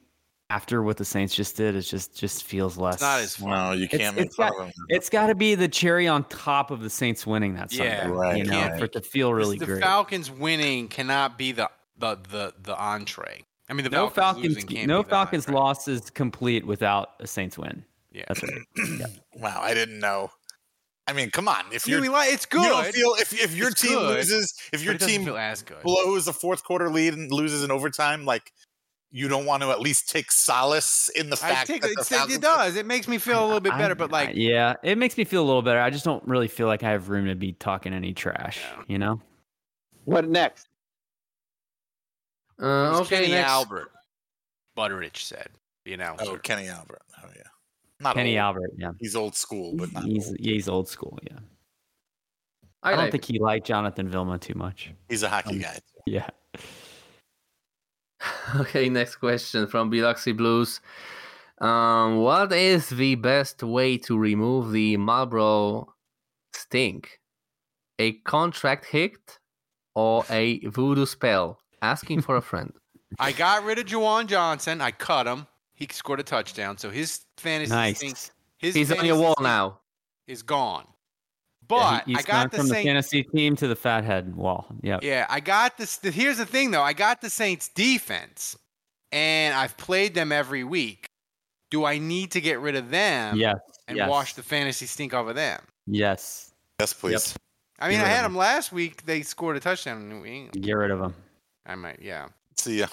[0.50, 2.96] after what the Saints just did, it just just feels less.
[2.96, 3.50] It's not as fun.
[3.50, 4.86] No, you can't make it's fun got- of them.
[4.90, 7.86] It's got to be the cherry on top of the Saints winning that Sunday.
[7.88, 8.78] Yeah, Right, you know, right.
[8.78, 9.82] for it to feel really the great.
[9.82, 13.44] Falcons winning cannot be the the the, the entree.
[13.70, 15.60] I mean, the no Falcons, Falcons, losing can't no be Falcons entree.
[15.60, 17.84] loss is complete without a Saints win.
[18.12, 19.10] Yeah, That's right.
[19.36, 20.30] Wow, I didn't know.
[21.06, 21.66] I mean, come on.
[21.74, 22.62] If you're, mean, like, it's good.
[22.64, 25.16] you don't feel if, if your It's team good, loses, if your but it doesn't
[25.18, 25.82] team feel as good.
[25.84, 28.54] blows a fourth quarter lead and loses in overtime, like
[29.12, 31.96] you don't want to at least take solace in the I fact take that it,
[31.96, 32.76] the it, Falcons it does.
[32.78, 35.26] It makes me feel a little bit I- better, but like, yeah, it makes me
[35.26, 35.82] feel a little better.
[35.82, 38.62] I just don't really feel like I have room to be talking any trash.
[38.88, 39.20] You know.
[40.06, 40.68] What next?
[42.62, 43.50] Uh, okay, Kenny next.
[43.52, 43.92] Albert.
[44.78, 45.50] Butteridge said.
[45.86, 46.26] The announcer.
[46.30, 47.02] Oh, Kenny Albert.
[47.22, 47.44] Oh yeah.
[48.04, 48.46] Not Kenny old.
[48.46, 48.92] Albert, yeah.
[49.00, 50.38] He's old school, but not He's old.
[50.40, 51.40] he's old school, yeah.
[52.84, 54.92] I I, don't like think he liked Jonathan Vilma too much.
[55.10, 55.80] He's a hockey guy.
[56.06, 56.30] Yeah.
[58.56, 60.80] Okay, next question from Biloxi Blues.
[61.60, 65.94] Um, what is the best way to remove the Marlboro
[66.54, 67.20] stink?
[68.00, 69.40] A contract hit
[69.96, 71.60] or a voodoo spell?
[71.82, 72.72] Asking for a friend.
[73.20, 74.80] I got rid of Juwan Johnson.
[74.80, 75.48] I cut him.
[75.76, 76.78] He scored a touchdown.
[76.78, 77.98] So his fantasy Nice.
[77.98, 78.18] stink,
[78.58, 79.80] his He's on your wall stink now.
[80.28, 80.86] Is gone.
[80.86, 84.68] Yeah, But he, I got gone the from the fantasy team to the fathead wall.
[84.82, 85.00] Yeah.
[85.02, 85.98] Yeah, I got this.
[85.98, 86.82] The, here's the thing, though.
[86.84, 88.56] I got the Saints defense,
[89.12, 91.06] and I've played them every week.
[91.72, 93.38] Do I need to get rid of them?
[93.38, 93.58] Yes.
[93.88, 94.10] And yes.
[94.10, 95.60] wash the fantasy stink off of them?
[95.88, 96.52] Yes.
[96.80, 97.36] Yes, please.
[97.80, 99.06] I mean, I had them last week.
[99.06, 100.62] They scored a touchdown in New England.
[100.62, 101.16] Get rid of them.
[101.66, 102.28] I might, yeah.
[102.58, 102.88] See ya.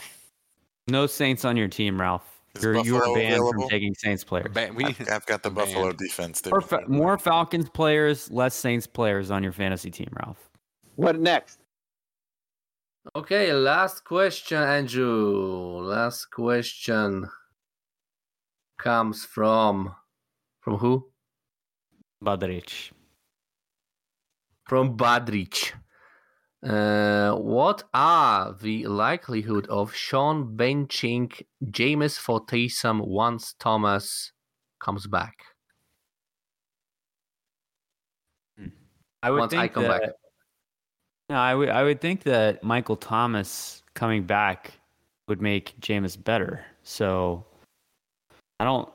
[0.89, 2.30] No Saints on your team, Ralph.
[2.57, 3.53] Is You're, you are banned available?
[3.53, 4.53] from taking Saints players.
[4.53, 5.69] Ba- we, I've, I've got the Banned.
[5.69, 6.41] Buffalo defense.
[6.41, 6.51] There.
[6.51, 10.51] More, Fa- more Falcons players, less Saints players on your fantasy team, Ralph.
[10.97, 11.61] What next?
[13.15, 15.81] Okay, last question, Andrew.
[15.83, 17.29] Last question
[18.79, 19.95] comes from
[20.61, 21.07] from who?
[22.23, 22.91] Badrich.
[24.65, 25.73] From Badrich.
[26.63, 31.33] Uh, what are the likelihood of Sean benching
[31.65, 34.33] Jameis for Taysom once Thomas
[34.79, 35.37] comes back?
[39.23, 40.11] I would Once think I come that, back.
[41.29, 44.73] No, I would I would think that Michael Thomas coming back
[45.29, 46.65] would make Jameis better.
[46.83, 47.45] So
[48.59, 48.89] I don't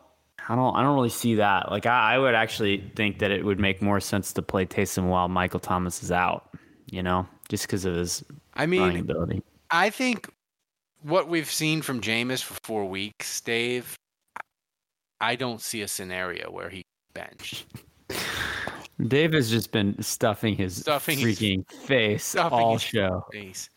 [0.47, 1.71] I don't I don't really see that.
[1.71, 5.07] Like I, I would actually think that it would make more sense to play Taysom
[5.09, 6.49] while Michael Thomas is out,
[6.91, 8.23] you know, just because of his
[8.53, 9.43] I running mean, ability.
[9.71, 10.29] I think
[11.01, 13.95] what we've seen from Jameis for four weeks, Dave,
[15.21, 16.83] I don't see a scenario where he
[17.13, 17.65] benched.
[19.07, 23.25] Dave has just been stuffing his Stuffing his- freaking face Stuffing all his show.
[23.31, 23.69] face.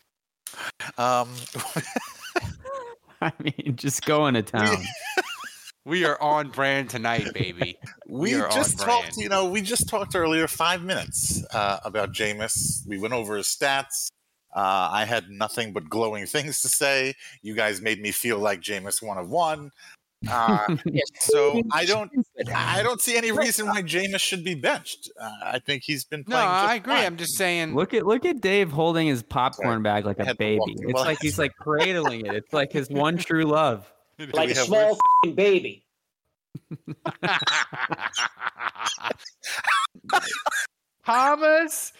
[0.97, 1.29] Um,
[3.21, 4.77] I mean, just going to town.
[5.89, 7.77] We are on brand tonight, baby.
[8.07, 9.05] we are on just brand.
[9.05, 9.17] talked.
[9.17, 12.85] You know, we just talked earlier, five minutes uh, about Jameis.
[12.87, 14.11] We went over his stats.
[14.55, 17.15] Uh, I had nothing but glowing things to say.
[17.41, 19.71] You guys made me feel like Jameis one of one.
[20.29, 20.75] Uh,
[21.21, 22.11] so I don't,
[22.53, 25.09] I don't see any reason why Jameis should be benched.
[25.19, 26.49] Uh, I think he's been No, playing.
[26.49, 26.93] just I agree.
[26.93, 27.05] fine.
[27.05, 27.73] I'm just saying.
[27.73, 30.67] Look at look at Dave holding his popcorn bag like I a had to walk
[30.67, 30.81] baby.
[30.89, 32.35] It's like he's like cradling it.
[32.35, 33.91] It's like his one true love.
[34.33, 34.91] Like a have small
[35.23, 35.85] f***ing baby.
[41.05, 41.93] Thomas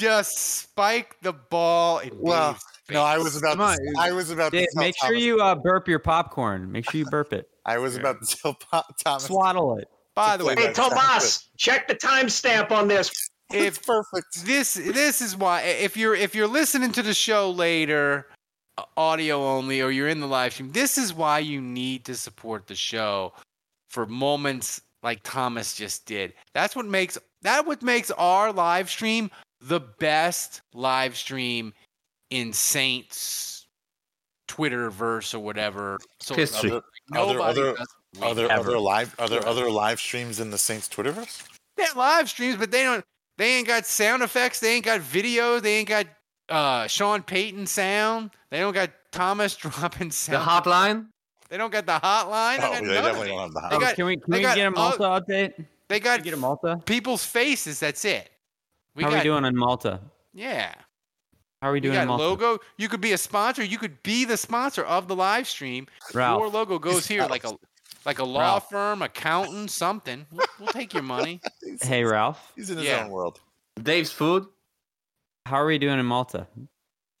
[0.00, 3.52] just spiked the ball in Well, Dave's no, I was about.
[3.52, 4.52] Come on, to, I was about.
[4.52, 6.70] Dave, to tell make sure Thomas- you uh, burp your popcorn.
[6.72, 7.48] Make sure you burp it.
[7.64, 9.24] I was about to tell Po- Thomas.
[9.24, 9.88] Swaddle it.
[10.14, 13.10] By the way, Hey, Tomas, check the timestamp on this.
[13.52, 14.44] if perfect.
[14.44, 18.26] this this is why if you're if you're listening to the show later
[18.96, 22.66] audio only or you're in the live stream this is why you need to support
[22.66, 23.32] the show
[23.88, 29.30] for moments like Thomas just did that's what makes that what makes our live stream
[29.60, 31.72] the best live stream
[32.30, 33.66] in Saints
[34.48, 36.70] Twitter verse or whatever so History.
[36.70, 37.76] Other, Nobody other,
[38.22, 38.60] other, Ever.
[38.60, 41.42] other live, other, other live streams in the Saints Twitterverse.
[41.76, 43.04] They have live streams, but they don't.
[43.38, 44.60] They ain't got sound effects.
[44.60, 45.60] They ain't got video.
[45.60, 46.06] They ain't got
[46.48, 48.30] uh, Sean Payton sound.
[48.50, 50.42] They don't got Thomas dropping sound.
[50.42, 51.06] The hotline?
[51.48, 52.58] They don't got the hotline.
[52.58, 53.30] Oh, got they definitely it.
[53.30, 53.80] don't have the They hot.
[53.80, 55.64] got- can we can we got get a Malta all- update?
[55.88, 56.80] They got get a Malta?
[56.84, 57.78] people's faces.
[57.80, 58.28] That's it.
[58.96, 60.00] We How are we doing in Malta?
[60.34, 60.74] yeah.
[61.62, 62.24] How are we doing in got Malta?
[62.24, 62.58] logo.
[62.76, 63.64] You could be a sponsor.
[63.64, 65.86] You could be the sponsor of the live stream.
[66.12, 66.40] Ralph.
[66.40, 67.52] Your logo goes here like a
[68.04, 68.68] like a law Ralph.
[68.70, 70.26] firm, accountant, something.
[70.30, 71.40] We'll, we'll take your money.
[71.82, 73.04] Hey Ralph, He's in his Yeah.
[73.04, 73.40] own world.
[73.82, 74.46] Dave's food?
[75.46, 76.48] How are we doing in Malta?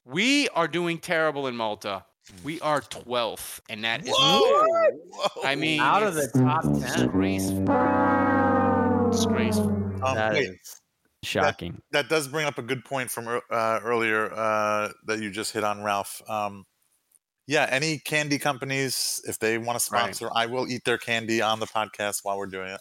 [0.04, 2.04] We are doing terrible in Malta.
[2.42, 4.66] We are 12th, and that is Whoa!
[5.44, 6.80] I mean, Out of the top ten.
[6.80, 7.66] disgraceful.
[9.12, 9.68] Disgraceful.
[10.04, 10.80] Um, That wait, is
[11.22, 11.80] shocking.
[11.92, 15.62] that does bring up a good point from uh, earlier uh, that you just hit
[15.62, 16.20] on, Ralph.
[16.28, 16.64] Um,
[17.46, 20.02] yeah, any candy companies, if they want to Right.
[20.02, 22.80] sponsor, I will eat their candy on the podcast while we're doing it.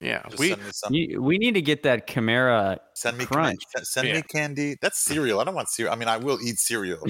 [0.00, 0.94] Yeah, Just we send me some.
[0.94, 3.58] You, we need to get that Kamara Send me crunch.
[3.74, 4.14] can- Send Yeah.
[4.14, 4.76] me candy.
[4.80, 5.40] That's cereal.
[5.40, 5.92] I don't want cereal.
[5.92, 7.00] I mean, I will eat cereal.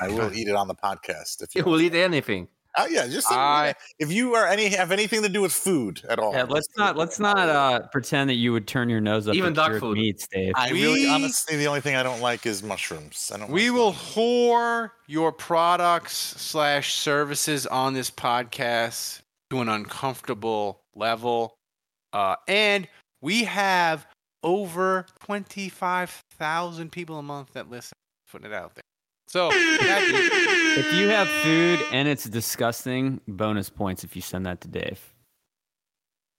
[0.00, 1.70] I will eat it on the podcast if You you.
[1.70, 2.46] will eat anything.
[2.76, 6.20] Uh, yeah, just I- if you are any have anything to do with food at
[6.20, 6.32] all.
[6.32, 9.48] Yeah, let's not let's not uh, pretend that you would turn your nose up Even
[9.48, 9.98] at dog food.
[9.98, 10.52] meats, Dave.
[10.54, 13.32] I really, honestly, the only thing I don't like is mushrooms.
[13.34, 13.50] I don't.
[13.50, 21.56] We like will whore your products slash services on this podcast to an uncomfortable level.
[22.12, 22.88] Uh, and
[23.22, 24.06] we have
[24.42, 27.92] over 25,000 people a month that listen.
[28.30, 28.82] Putting it out there.
[29.28, 34.68] So, If you have food and it's disgusting, bonus points if you send that to
[34.68, 35.00] Dave.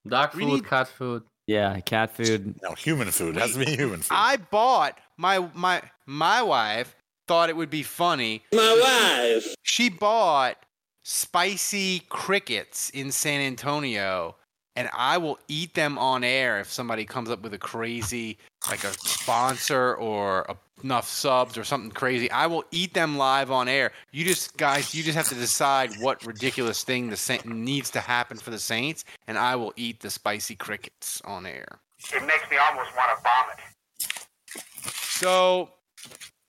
[0.07, 1.23] Dog food, need- cat food.
[1.47, 2.55] Yeah, cat food.
[2.61, 3.35] No, human food.
[3.35, 4.15] It has to be human food.
[4.15, 6.95] I bought my my my wife
[7.27, 8.43] thought it would be funny.
[8.53, 9.55] My wife.
[9.63, 10.57] She bought
[11.03, 14.35] spicy crickets in San Antonio,
[14.75, 18.37] and I will eat them on air if somebody comes up with a crazy,
[18.69, 22.31] like a sponsor or a, enough subs or something crazy.
[22.31, 23.91] I will eat them live on air.
[24.11, 27.99] You just guys, you just have to decide what ridiculous thing the Saint needs to
[27.99, 31.67] happen for the Saints, and I will eat the spicy crickets on air.
[32.13, 34.63] It makes me almost want to vomit.
[34.83, 35.69] So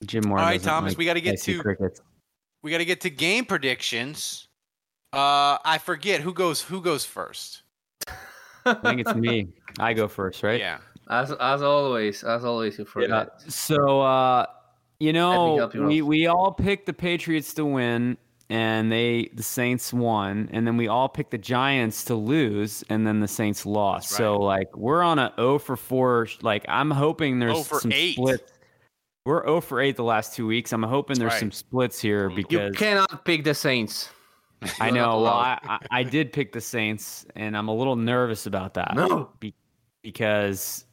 [0.06, 0.38] Jim Moore.
[0.38, 2.00] All right, Thomas, like we gotta get to- crickets.
[2.62, 4.48] we got to get to game predictions.
[5.12, 7.61] Uh, I forget who goes who goes first.
[8.64, 9.48] I think it's me.
[9.78, 10.60] I go first, right?
[10.60, 10.78] Yeah.
[11.08, 13.10] As as always, as always, you forget.
[13.10, 13.48] Yeah.
[13.48, 14.46] So uh,
[15.00, 18.16] you know, we we all picked the Patriots to win,
[18.48, 23.06] and they the Saints won, and then we all picked the Giants to lose, and
[23.06, 24.10] then the Saints lost.
[24.10, 26.28] That's So like we're on a 0 for 4.
[26.42, 28.12] Like I'm hoping there's 0 for some 8.
[28.12, 28.52] splits.
[29.24, 30.72] We're 0 for 8 the last two weeks.
[30.72, 31.40] I'm hoping there's right.
[31.40, 34.10] some splits here because You because cannot pick the Saints.
[34.80, 35.22] I know.
[35.22, 35.32] Well.
[35.32, 38.94] I, I, did pick the Saints, and I'm a little nervous about that.
[38.94, 39.30] No.
[39.40, 39.54] Be,
[40.02, 40.84] because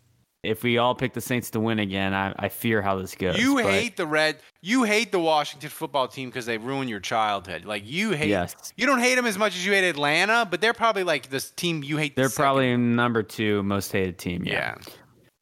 [0.44, 3.38] if we all pick the Saints to win again, I, I fear how this goes.
[3.38, 4.38] You but hate the red.
[4.62, 7.66] You hate the Washington football team because they ruin your childhood.
[7.66, 8.30] Like you hate.
[8.30, 8.74] Yes.
[8.78, 11.52] You don't hate them as much as you hate Atlanta, but they're probably like this
[11.52, 12.16] team you hate.
[12.16, 12.44] They're second.
[12.44, 14.44] probably number two most hated team.
[14.46, 14.76] Yeah.
[14.78, 14.94] Yeah.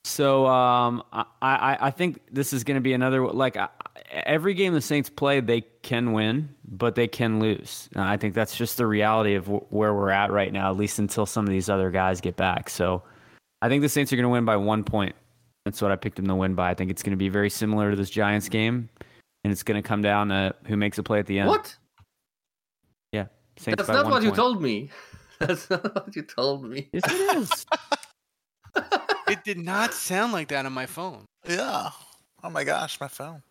[0.04, 3.68] So um, I, I I think this is going to be another like I,
[4.10, 7.90] every game the Saints play, they can win, but they can lose.
[7.94, 10.78] And I think that's just the reality of wh- where we're at right now, at
[10.78, 12.70] least until some of these other guys get back.
[12.70, 13.04] So
[13.62, 15.16] I think the Saints are going to win by one point.
[15.66, 16.70] That's what I picked them to win by.
[16.70, 18.90] I think it's going to be very similar to this Giants game,
[19.44, 21.50] and it's going to come down to who makes a play at the end.
[21.50, 21.76] What?
[23.12, 23.26] Yeah,
[23.58, 24.90] Saints That's by not one what you told me.
[25.40, 26.90] That's not what you told me.
[26.94, 27.66] Yes, it is.
[29.28, 31.26] It did not sound like that on my phone.
[31.46, 31.90] Yeah.
[32.44, 33.44] Oh my gosh, my phone.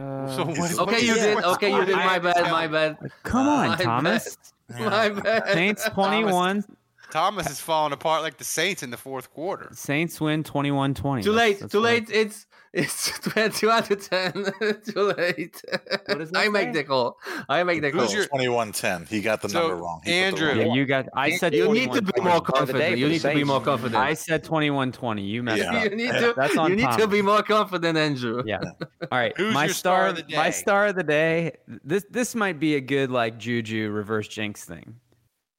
[0.00, 0.78] Uh, So what?
[0.88, 1.44] Okay, you did.
[1.44, 1.96] Okay, you did.
[1.96, 2.50] My bad.
[2.50, 2.96] My bad.
[3.22, 4.36] Come on, My Thomas.
[4.68, 4.80] bad.
[4.80, 5.48] My bad.
[5.52, 6.64] Saints 21.
[7.10, 9.68] Thomas is falling apart like the Saints in the fourth quarter.
[9.72, 11.24] Saints win 21-20.
[11.24, 11.58] Too late.
[11.58, 12.10] that's Too what late.
[12.10, 14.32] It's it's twenty one to ten.
[14.86, 15.60] Too late.
[16.06, 17.18] What does that I make the call.
[17.48, 18.02] I make the call.
[18.02, 19.06] Who's your- Twenty-one ten.
[19.06, 20.00] He got the So, number wrong.
[20.04, 21.06] He Andrew- wrong- Yeah, you got.
[21.14, 21.52] I said.
[21.54, 22.96] you need to be more confident.
[22.98, 23.96] You need to be more confident.
[23.96, 25.26] I said 21-20.
[25.26, 25.74] You messed Yeah.
[25.78, 25.84] up.
[25.90, 26.34] you need Yeah, to.
[26.36, 28.42] that's on you need to be more confident, Andrew.
[28.46, 28.60] Yeah.
[28.60, 29.32] All right.
[29.36, 30.50] Who's my your star, star of the My day?
[30.52, 31.52] star of the day.
[31.84, 34.94] This this might be a good like juju reverse jinx thing.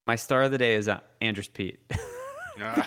[0.07, 1.79] My star of the day is uh, Andrus Peat.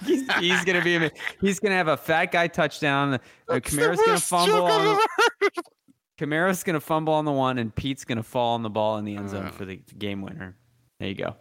[0.05, 1.11] he's, he's gonna be.
[1.41, 3.15] He's gonna have a fat guy touchdown.
[3.15, 3.19] Uh,
[3.55, 4.65] Kamara's gonna fumble.
[4.67, 4.99] On
[5.41, 5.63] the,
[6.19, 9.17] Kamara's gonna fumble on the one, and Peat's gonna fall on the ball in the
[9.17, 9.51] end zone Uh.
[9.51, 10.57] for the game winner.
[11.01, 11.37] There you go.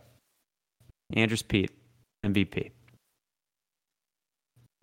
[1.15, 1.71] Andrus Peat,
[2.25, 2.71] MVP.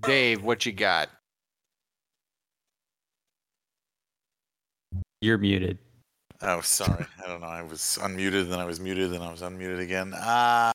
[0.03, 1.09] Dave, what you got?
[5.21, 5.79] You're muted.
[6.43, 7.05] Oh, sorry.
[7.23, 7.47] I don't know.
[7.49, 10.15] I was unmuted, then I was muted, then I was unmuted again.
[10.15, 10.73] Uh,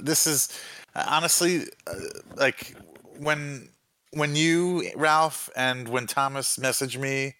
[0.00, 0.48] this is
[0.94, 1.94] honestly uh,
[2.36, 2.74] like
[3.18, 3.68] when
[4.12, 7.34] when you Ralph and when Thomas message me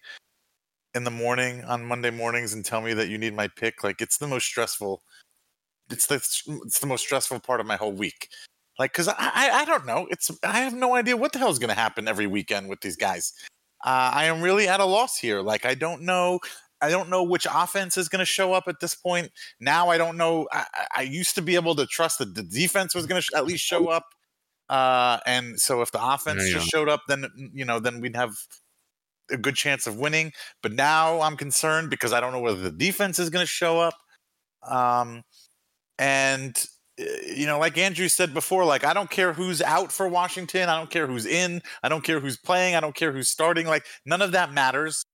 [0.95, 3.83] in the morning on Monday mornings and tell me that you need my pick.
[3.83, 5.03] Like it's the most stressful.
[5.91, 6.15] It's the
[6.65, 8.29] it's the most stressful part of my whole week.
[8.79, 10.07] Like, cause I I, I don't know.
[10.09, 12.81] It's I have no idea what the hell is going to happen every weekend with
[12.81, 13.33] these guys.
[13.85, 15.41] Uh, I am really at a loss here.
[15.41, 16.39] Like I don't know.
[16.81, 19.29] I don't know which offense is going to show up at this point.
[19.59, 20.47] Now I don't know.
[20.51, 23.33] I, I- used to be able to trust that the defense was going to sh-
[23.35, 24.03] at least show up.
[24.69, 28.15] Uh, and so if the offense Yeah, just showed up, then you know, then we'd
[28.15, 28.33] have
[29.31, 30.33] a good chance of winning.
[30.61, 33.79] But now I'm concerned because I don't know whether the defense is going to show
[33.79, 33.95] up.
[34.67, 35.23] Um,
[35.97, 36.55] and
[36.99, 37.03] uh,
[37.35, 40.69] you know, like Andrew said before, like I don't care who's out for Washington.
[40.69, 41.61] I don't care who's in.
[41.83, 42.75] I don't care who's playing.
[42.75, 43.67] I don't care who's starting.
[43.67, 45.05] Like none of that matters.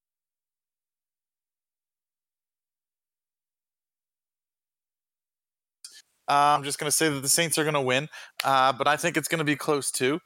[6.30, 8.08] Uh, I'm just going to say that the Saints are going to win,
[8.44, 10.20] uh, but I think it's going to be close too.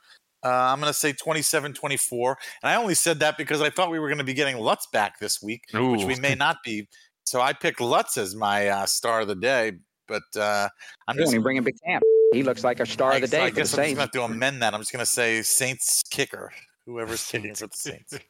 [0.43, 2.37] Uh, I'm going to say 27 24.
[2.61, 4.87] And I only said that because I thought we were going to be getting Lutz
[4.93, 6.87] back this week, which we may not be.
[7.25, 9.73] So I picked Lutz as my uh, star of the day
[10.07, 10.69] but uh,
[11.07, 12.03] I'm They just only bring in Big Camp.
[12.33, 13.93] He looks like a star of the I, day I for the guess I'm just
[13.93, 14.73] gonna have to amend that.
[14.73, 16.51] I'm just gonna say Saints kicker,
[16.85, 18.17] whoever's kicking for the Saints.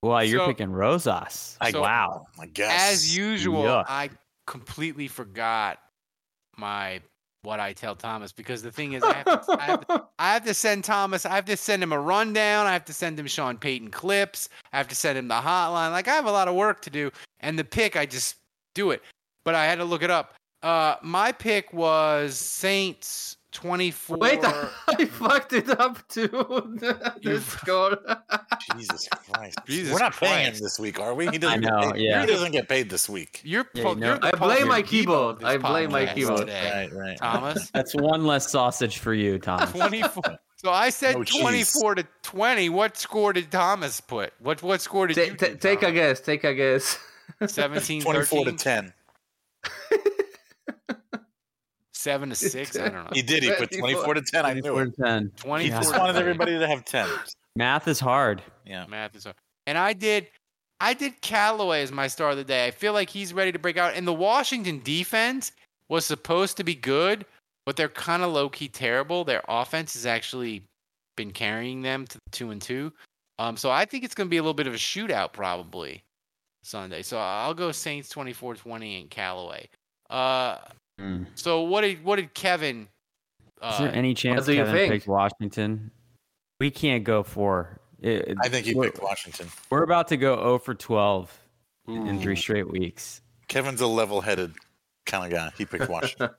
[0.00, 1.58] Well, you're So- picking Rosas.
[1.72, 2.26] So- wow.
[2.38, 2.92] I guess.
[2.92, 3.84] As usual, Yuck.
[3.88, 4.10] I
[4.46, 5.78] completely forgot
[6.58, 7.00] my
[7.42, 10.32] what I tell Thomas because the thing is, I have, to, I, have to, I
[10.34, 11.24] have to send Thomas.
[11.24, 12.66] I have to send him a rundown.
[12.66, 14.50] I have to send him Sean Payton clips.
[14.72, 15.92] I have to send him the hotline.
[15.92, 17.10] Like I have a lot of work to do.
[17.40, 18.36] And the pick, I just
[18.74, 19.02] do it.
[19.44, 20.34] But I had to look it up.
[20.62, 24.16] Uh, my pick was Saints twenty four.
[24.18, 26.28] Wait, I fucked it up too.
[26.28, 27.98] the score.
[28.76, 29.58] Jesus Christ.
[29.66, 31.28] Jesus We're not paying him this week, are we?
[31.28, 32.02] He doesn't, I know, get paid.
[32.02, 32.20] yeah.
[32.20, 33.40] he doesn't get paid this week.
[33.44, 35.44] You're, Yeah, po- you know- you're I blame Paul my keyboard.
[35.44, 36.40] I blame my keyboard.
[36.40, 37.18] today, Right, right.
[37.18, 37.70] Thomas.
[37.74, 39.70] That's one less sausage for you, Thomas.
[39.72, 40.22] 24.
[40.60, 41.40] So I said No cheese.
[41.40, 42.68] 24 to 20.
[42.70, 44.32] What score did Thomas put?
[44.40, 46.18] What what score did Ta- you ta- do, take a guess.
[46.20, 46.98] Take a guess.
[47.46, 48.56] 17 24 to 13?
[48.56, 48.92] 10.
[51.98, 52.76] 7 to 6?
[52.76, 53.10] I don't know.
[53.12, 53.42] He did.
[53.42, 54.46] He put 24 to 10.
[54.46, 54.96] I knew 24 it.
[54.96, 55.32] to 10.
[55.36, 57.08] 24 He just wanted everybody to have 10.
[57.56, 58.42] Math is hard.
[58.64, 58.86] Yeah.
[58.86, 59.36] Math is hard.
[59.66, 60.28] And I did
[60.80, 62.66] I did Callaway as my star of the day.
[62.66, 63.94] I feel like he's ready to break out.
[63.94, 65.50] And the Washington defense
[65.88, 67.26] was supposed to be good,
[67.66, 69.24] but they're kind of low key terrible.
[69.24, 70.62] Their offense has actually
[71.16, 72.92] been carrying them to the two and two.
[73.40, 76.04] Um, so I think it's going to be a little bit of a shootout probably
[76.62, 77.02] Sunday.
[77.02, 79.68] So I'll go Saints 24-20 and Callaway.
[80.10, 80.58] Uh,
[80.98, 81.26] Mm.
[81.34, 82.88] so what did what did Kevin?
[83.60, 84.92] Uh, Is there any chance do Kevin think?
[84.92, 85.90] picked Washington?
[86.60, 87.80] We can't go for.
[88.00, 89.48] It, I think he picked Washington.
[89.70, 91.36] we're about to go 0 for 12
[91.88, 93.22] in three straight weeks.
[93.48, 94.52] Kevin's a level headed
[95.06, 95.50] kind of guy.
[95.58, 96.30] He picked Washington.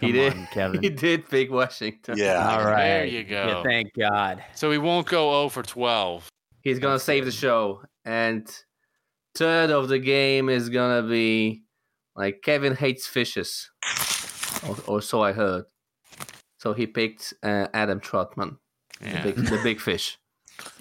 [0.00, 0.32] he Come did.
[0.32, 0.80] on, Kevin.
[0.82, 2.16] He did pick Washington.
[2.18, 2.48] yeah.
[2.58, 2.82] All right.
[2.82, 3.62] There you Yeah, go.
[3.64, 4.42] thank God.
[4.54, 6.28] So he won't go 0 for 12.
[6.62, 7.82] He's gonna save the show.
[8.04, 8.48] And
[9.36, 11.62] third of the game is gonna be
[12.18, 13.70] like Kevin hates fishes,
[14.68, 15.64] or, or so I heard.
[16.58, 18.58] So he picked uh, Adam Trautman,
[19.00, 19.22] Yeah.
[19.22, 20.18] the, big, the big fish.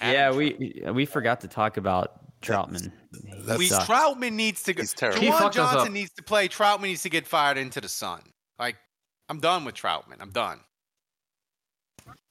[0.01, 2.91] Yeah, we we forgot to talk about Trautman.
[3.13, 3.85] He We, sucks.
[3.87, 4.81] Trautman needs to go.
[4.81, 5.21] He's terrible.
[5.21, 6.47] He Juwan fucked us Johnson needs to play.
[6.47, 8.21] Trautman needs to get fired into the sun.
[8.57, 8.75] Like,
[9.29, 10.17] I'm done with Trautman.
[10.19, 10.59] I'm done.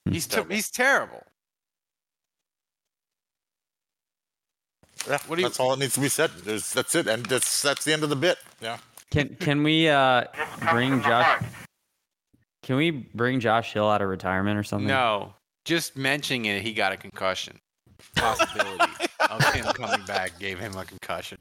[0.09, 0.55] He's ter- Terrible.
[0.55, 1.23] he's terrible.
[5.07, 6.31] Yeah, What do you- that's all that needs to be said.
[6.43, 8.37] There's, that's it, and that's that's the end of the bit.
[8.61, 8.77] Yeah.
[9.11, 10.25] Can can we uh
[10.71, 11.43] bring Josh?
[12.63, 14.87] Can we bring Josh Hill out of retirement or something?
[14.87, 15.33] No,
[15.65, 17.59] just mentioning it, he got a concussion.
[18.15, 18.83] Possibility
[19.29, 21.37] of him coming back gave him a concussion.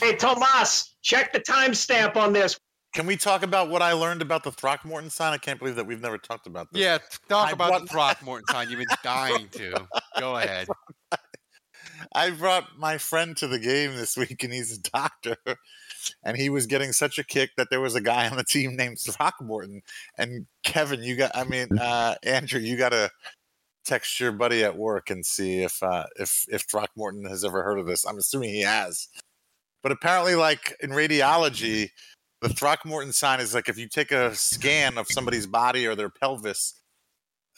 [0.00, 2.58] Hey, Tomas, check the timestamp on this.
[2.94, 5.32] Can we talk about what I learned about the Throckmorton sign?
[5.34, 6.80] I can't believe that we've never talked about this.
[6.82, 6.98] Yeah,
[7.28, 8.70] talk I about brought- the Throckmorton sign.
[8.70, 9.86] You've been dying to.
[10.18, 10.68] Go ahead.
[12.14, 15.36] I brought my friend to the game this week, and he's a doctor.
[16.22, 18.76] And he was getting such a kick that there was a guy on the team
[18.76, 19.82] named Throckmorton.
[20.16, 23.10] And Kevin, you got, I mean, uh, Andrew, you got to
[23.84, 27.78] text your buddy at work and see if uh, if if Throckmorton has ever heard
[27.78, 28.04] of this.
[28.04, 29.08] I'm assuming he has.
[29.82, 31.90] But apparently, like in radiology,
[32.42, 36.10] the Throckmorton sign is like if you take a scan of somebody's body or their
[36.10, 36.80] pelvis,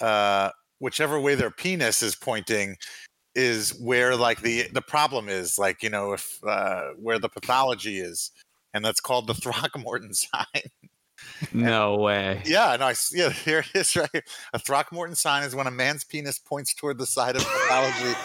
[0.01, 2.77] uh, whichever way their penis is pointing,
[3.35, 7.99] is where like the the problem is like you know if uh, where the pathology
[7.99, 8.31] is
[8.75, 10.45] and that's called the Throckmorton sign.
[11.53, 12.43] No way.
[12.47, 14.09] yeah, no, I, yeah, here it is right.
[14.13, 14.23] here.
[14.53, 18.17] A Throckmorton sign is when a man's penis points toward the side of pathology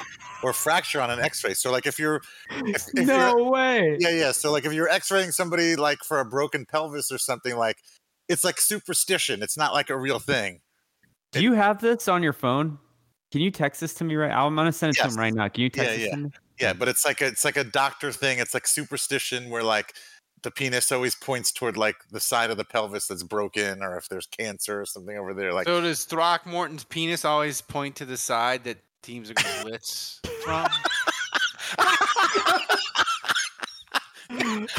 [0.43, 1.55] or fracture on an X-ray.
[1.55, 2.21] So like if you're
[2.51, 3.97] if, if no you're, way.
[3.99, 4.31] yeah, yeah.
[4.31, 7.77] So like if you're X-raying somebody like for a broken pelvis or something like
[8.29, 9.41] it's like superstition.
[9.41, 10.61] It's not like a real thing.
[11.31, 12.77] Do you have this on your phone?
[13.33, 14.29] Can you text this to me right?
[14.29, 15.47] I'm gonna send it to him right now.
[15.49, 16.11] Can you text Yeah, this yeah.
[16.11, 16.29] to me?
[16.59, 18.37] Yeah, but it's like a, it's like a doctor thing.
[18.37, 19.95] It's like superstition where like
[20.43, 24.07] the penis always points toward like the side of the pelvis that's broken, or if
[24.07, 25.51] there's cancer or something over there.
[25.51, 29.63] Like So does Throckmorton's penis always point to the side that teams are going to
[29.63, 30.67] blitz from?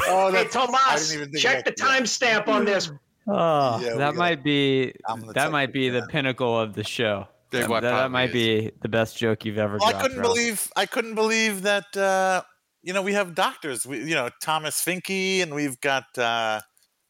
[0.06, 2.88] oh, Hey, that's, Tomas, even think check the timestamp on this.
[3.26, 4.94] Oh, Yeah, that might be
[5.34, 6.08] that might be the that.
[6.08, 7.26] pinnacle of the show.
[7.54, 8.32] Big That, what that might is.
[8.32, 9.78] be the best joke you've ever.
[9.78, 10.34] Well, I couldn't Ralph.
[10.34, 12.42] believe I couldn't believe that uh,
[12.82, 13.86] you know we have doctors.
[13.86, 16.60] We, you know Thomas Finke, and we've got uh,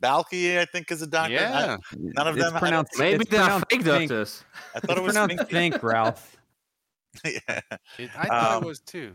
[0.00, 0.58] Balky.
[0.58, 1.34] I think is a doctor.
[1.34, 1.76] Yeah.
[1.80, 2.48] I, none of It's them.
[2.48, 2.98] I don't- pronounced.
[2.98, 4.08] Maybe it's they are pronounced fake think.
[4.10, 4.44] doctors.
[4.74, 5.50] I thought It's it was pronounced Finke.
[5.50, 6.36] think, Ralph.
[7.24, 7.60] yeah.
[7.98, 9.12] It- I thought Um, it was too.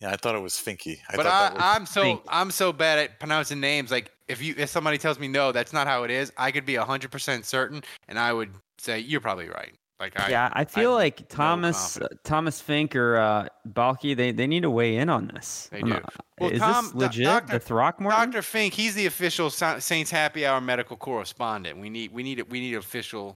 [0.00, 0.98] yeah, I thought it was Finky.
[1.10, 2.20] I but I, that was I'm so Fink.
[2.28, 3.90] I'm so bad at pronouncing names.
[3.90, 6.32] Like if you if somebody tells me no, that's not how it is.
[6.38, 9.74] I could be hundred percent certain, and I would say you're probably right.
[10.04, 14.46] Like I yeah, I feel like Thomas uh, Thomas Fink or uh, Balky, they, they
[14.46, 15.70] need to weigh in on this.
[15.72, 15.88] They do.
[15.88, 17.24] not- Well, is Tom- this Do- legit?
[17.24, 18.30] Doctor- the Throckmorton?
[18.32, 18.42] Dr.
[18.42, 21.78] Fink, he's the official Saints Happy Hour medical correspondent.
[21.78, 23.34] We need we need we need official.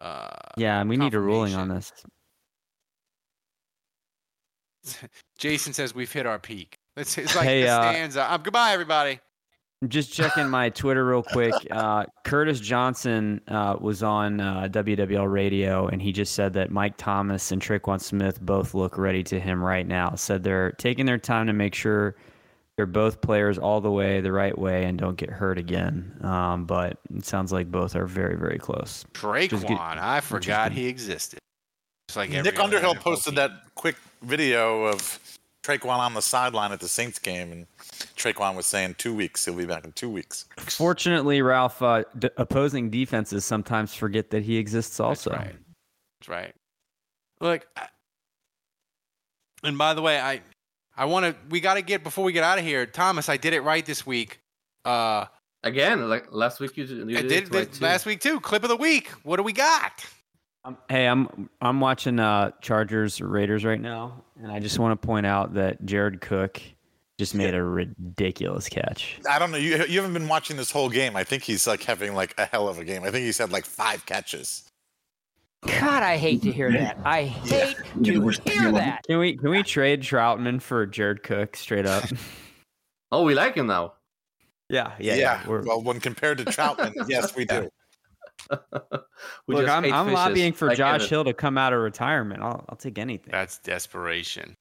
[0.00, 1.92] Uh, Yeah, we need a ruling on this.
[5.38, 6.74] Jason says we've hit our peak.
[6.96, 8.32] It's, it's like Hey, the uh, stanza.
[8.32, 9.20] Um, goodbye, everybody.
[9.80, 11.54] I'm Just checking my Twitter real quick.
[11.70, 16.94] Uh, Curtis Johnson uh, was on uh, WWL radio, and he just said that Mike
[16.96, 20.14] Thomas and Tre'Quan Smith both look ready to him right now.
[20.14, 22.16] Said they're taking their time to make sure
[22.76, 26.16] they're both players all the way the right way and don't get hurt again.
[26.22, 29.04] Um, but it sounds like both are very, very close.
[29.14, 31.38] Tre'Quan, Just get- I forgot he existed.
[32.08, 35.20] It's like Nick Underhill NFL posted that quick video of
[35.62, 37.66] Tre'Quan on the sideline at the Saints game, and
[38.16, 39.44] Tre'Quan was saying two weeks.
[39.44, 40.46] He'll be back in two weeks.
[40.58, 45.30] Fortunately, Ralph, uh, d- opposing defenses sometimes forget that he exists also.
[45.30, 45.56] That's right.
[46.20, 46.54] That's right.
[47.40, 47.88] Look, I-
[49.64, 50.42] and by the way, I
[50.96, 51.36] I want to.
[51.50, 52.86] We got to get before we get out of here.
[52.86, 54.40] Thomas, I did it right this week.
[54.84, 55.26] Uh,
[55.64, 57.84] Again, like last week you, you I did, did it right it too.
[57.84, 58.38] last week too.
[58.38, 59.08] Clip of the week.
[59.24, 60.04] What do we got?
[60.88, 65.26] Hey, I'm I'm watching uh, Chargers Raiders right now, and I just want to point
[65.26, 66.60] out that Jared Cook
[67.18, 69.18] just made a ridiculous catch.
[69.28, 69.56] I don't know.
[69.58, 71.16] You, you haven't been watching this whole game.
[71.16, 73.02] I think he's like having like a hell of a game.
[73.02, 74.64] I think he's had like five catches.
[75.66, 76.98] God, I hate to hear that.
[77.04, 78.12] I hate to
[78.44, 79.02] hear that.
[79.08, 82.04] Can we can we trade Trautman for Jared Cook straight up?
[83.10, 83.94] Oh, we like him now.
[84.68, 85.14] yeah, Yeah.
[85.14, 85.40] yeah.
[85.48, 85.60] yeah.
[85.64, 87.70] Well, when compared to Trautman, yes, we do.
[89.46, 91.08] We Look, just I'm, I'm lobbying for like Josh Evan.
[91.08, 92.42] Hill to come out of retirement.
[92.42, 93.30] I'll I'll take anything.
[93.32, 94.54] That's desperation.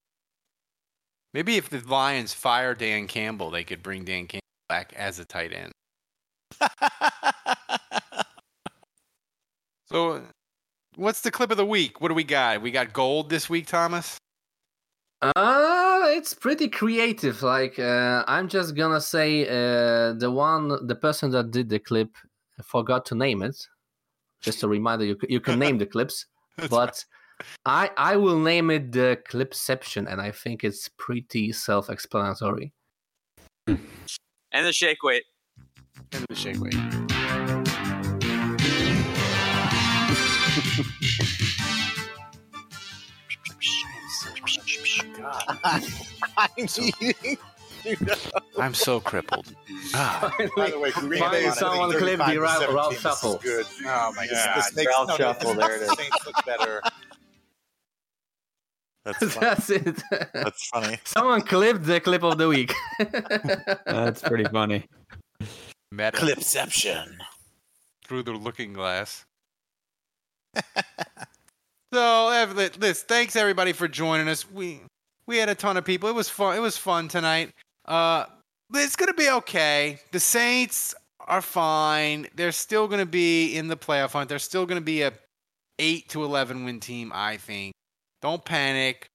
[1.38, 5.26] Maybe if the Lions fire Dan Campbell, they could bring Dan Campbell back as a
[5.26, 5.72] tight end.
[9.86, 10.24] so,
[10.96, 12.02] what's the clip of the week?
[12.02, 12.64] What do we got?
[12.64, 14.18] We got gold this week, Thomas.
[15.22, 17.44] Uh, it's pretty creative.
[17.44, 22.16] Like, uh, I'm just gonna say uh, the one, the person that did the clip
[22.64, 23.64] forgot to name it.
[24.42, 26.26] Just a reminder, you you can name the clips,
[26.72, 27.06] but
[27.66, 32.74] I I will name it the clipception, and I think it's pretty self-explanatory.
[33.68, 35.24] And the shake weight.
[36.14, 36.74] And the shake weight.
[46.38, 47.38] I'm eating.
[48.58, 49.54] I'm so crippled.
[49.94, 50.34] Ah.
[50.56, 53.38] By the way, Green Finally Bay someone clipped the Ralph- Ralph Shuffle.
[53.38, 53.66] Good.
[53.86, 54.58] Oh my God.
[54.58, 56.82] This makes, Ralph no, Shuffle, there it makes Saints look better.
[59.08, 59.40] That's funny.
[59.48, 60.04] That's it.
[60.34, 60.98] That's funny.
[61.06, 62.74] Someone clipped the clip of the week.
[63.86, 64.86] That's pretty funny.
[65.92, 67.16] Meta Clipception.
[68.06, 69.24] through the looking glass.
[71.94, 74.50] so, Ev- li- thanks everybody for joining us.
[74.52, 74.82] We
[75.26, 76.10] we had a ton of people.
[76.10, 76.58] It was fun.
[76.58, 77.52] It was fun tonight.
[77.86, 78.26] Uh,
[78.74, 80.00] it's gonna be okay.
[80.12, 80.94] The Saints
[81.28, 82.28] are fine.
[82.36, 84.28] They're still gonna be in the playoff hunt.
[84.30, 85.14] They're still gonna be a
[85.80, 87.12] eight to eleven win team.
[87.14, 87.74] I think.
[88.22, 89.10] Don't panic.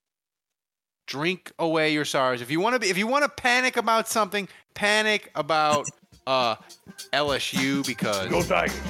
[1.06, 2.40] Drink away your sorrows.
[2.40, 5.86] If you want to be, if you want to panic about something, panic about
[6.26, 6.54] uh
[7.12, 8.80] LSU because Go Tigers.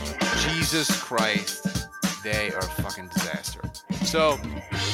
[0.45, 1.87] Jesus Christ,
[2.23, 3.61] they are a fucking disaster.
[4.05, 4.37] So,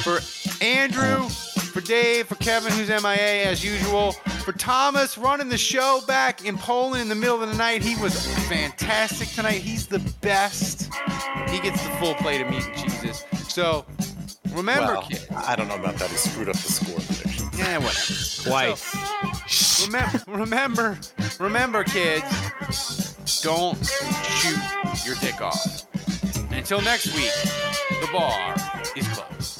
[0.01, 0.19] for
[0.63, 4.13] Andrew, for Dave, for Kevin, who's MIA as usual,
[4.43, 7.95] for Thomas running the show back in Poland in the middle of the night, he
[8.01, 9.61] was fantastic tonight.
[9.61, 10.89] He's the best.
[11.49, 13.25] He gets the full plate of meat and cheeses.
[13.47, 13.85] So,
[14.51, 15.27] remember, well, kids.
[15.31, 16.09] I don't know about that.
[16.09, 17.49] He screwed up the score prediction.
[17.57, 18.13] Yeah, whatever.
[18.49, 19.85] Twice.
[19.85, 20.99] Remember, remember,
[21.39, 25.85] remember, kids, don't shoot your dick off.
[26.51, 27.31] Until next week,
[28.01, 28.55] the bar
[28.95, 29.59] is closed.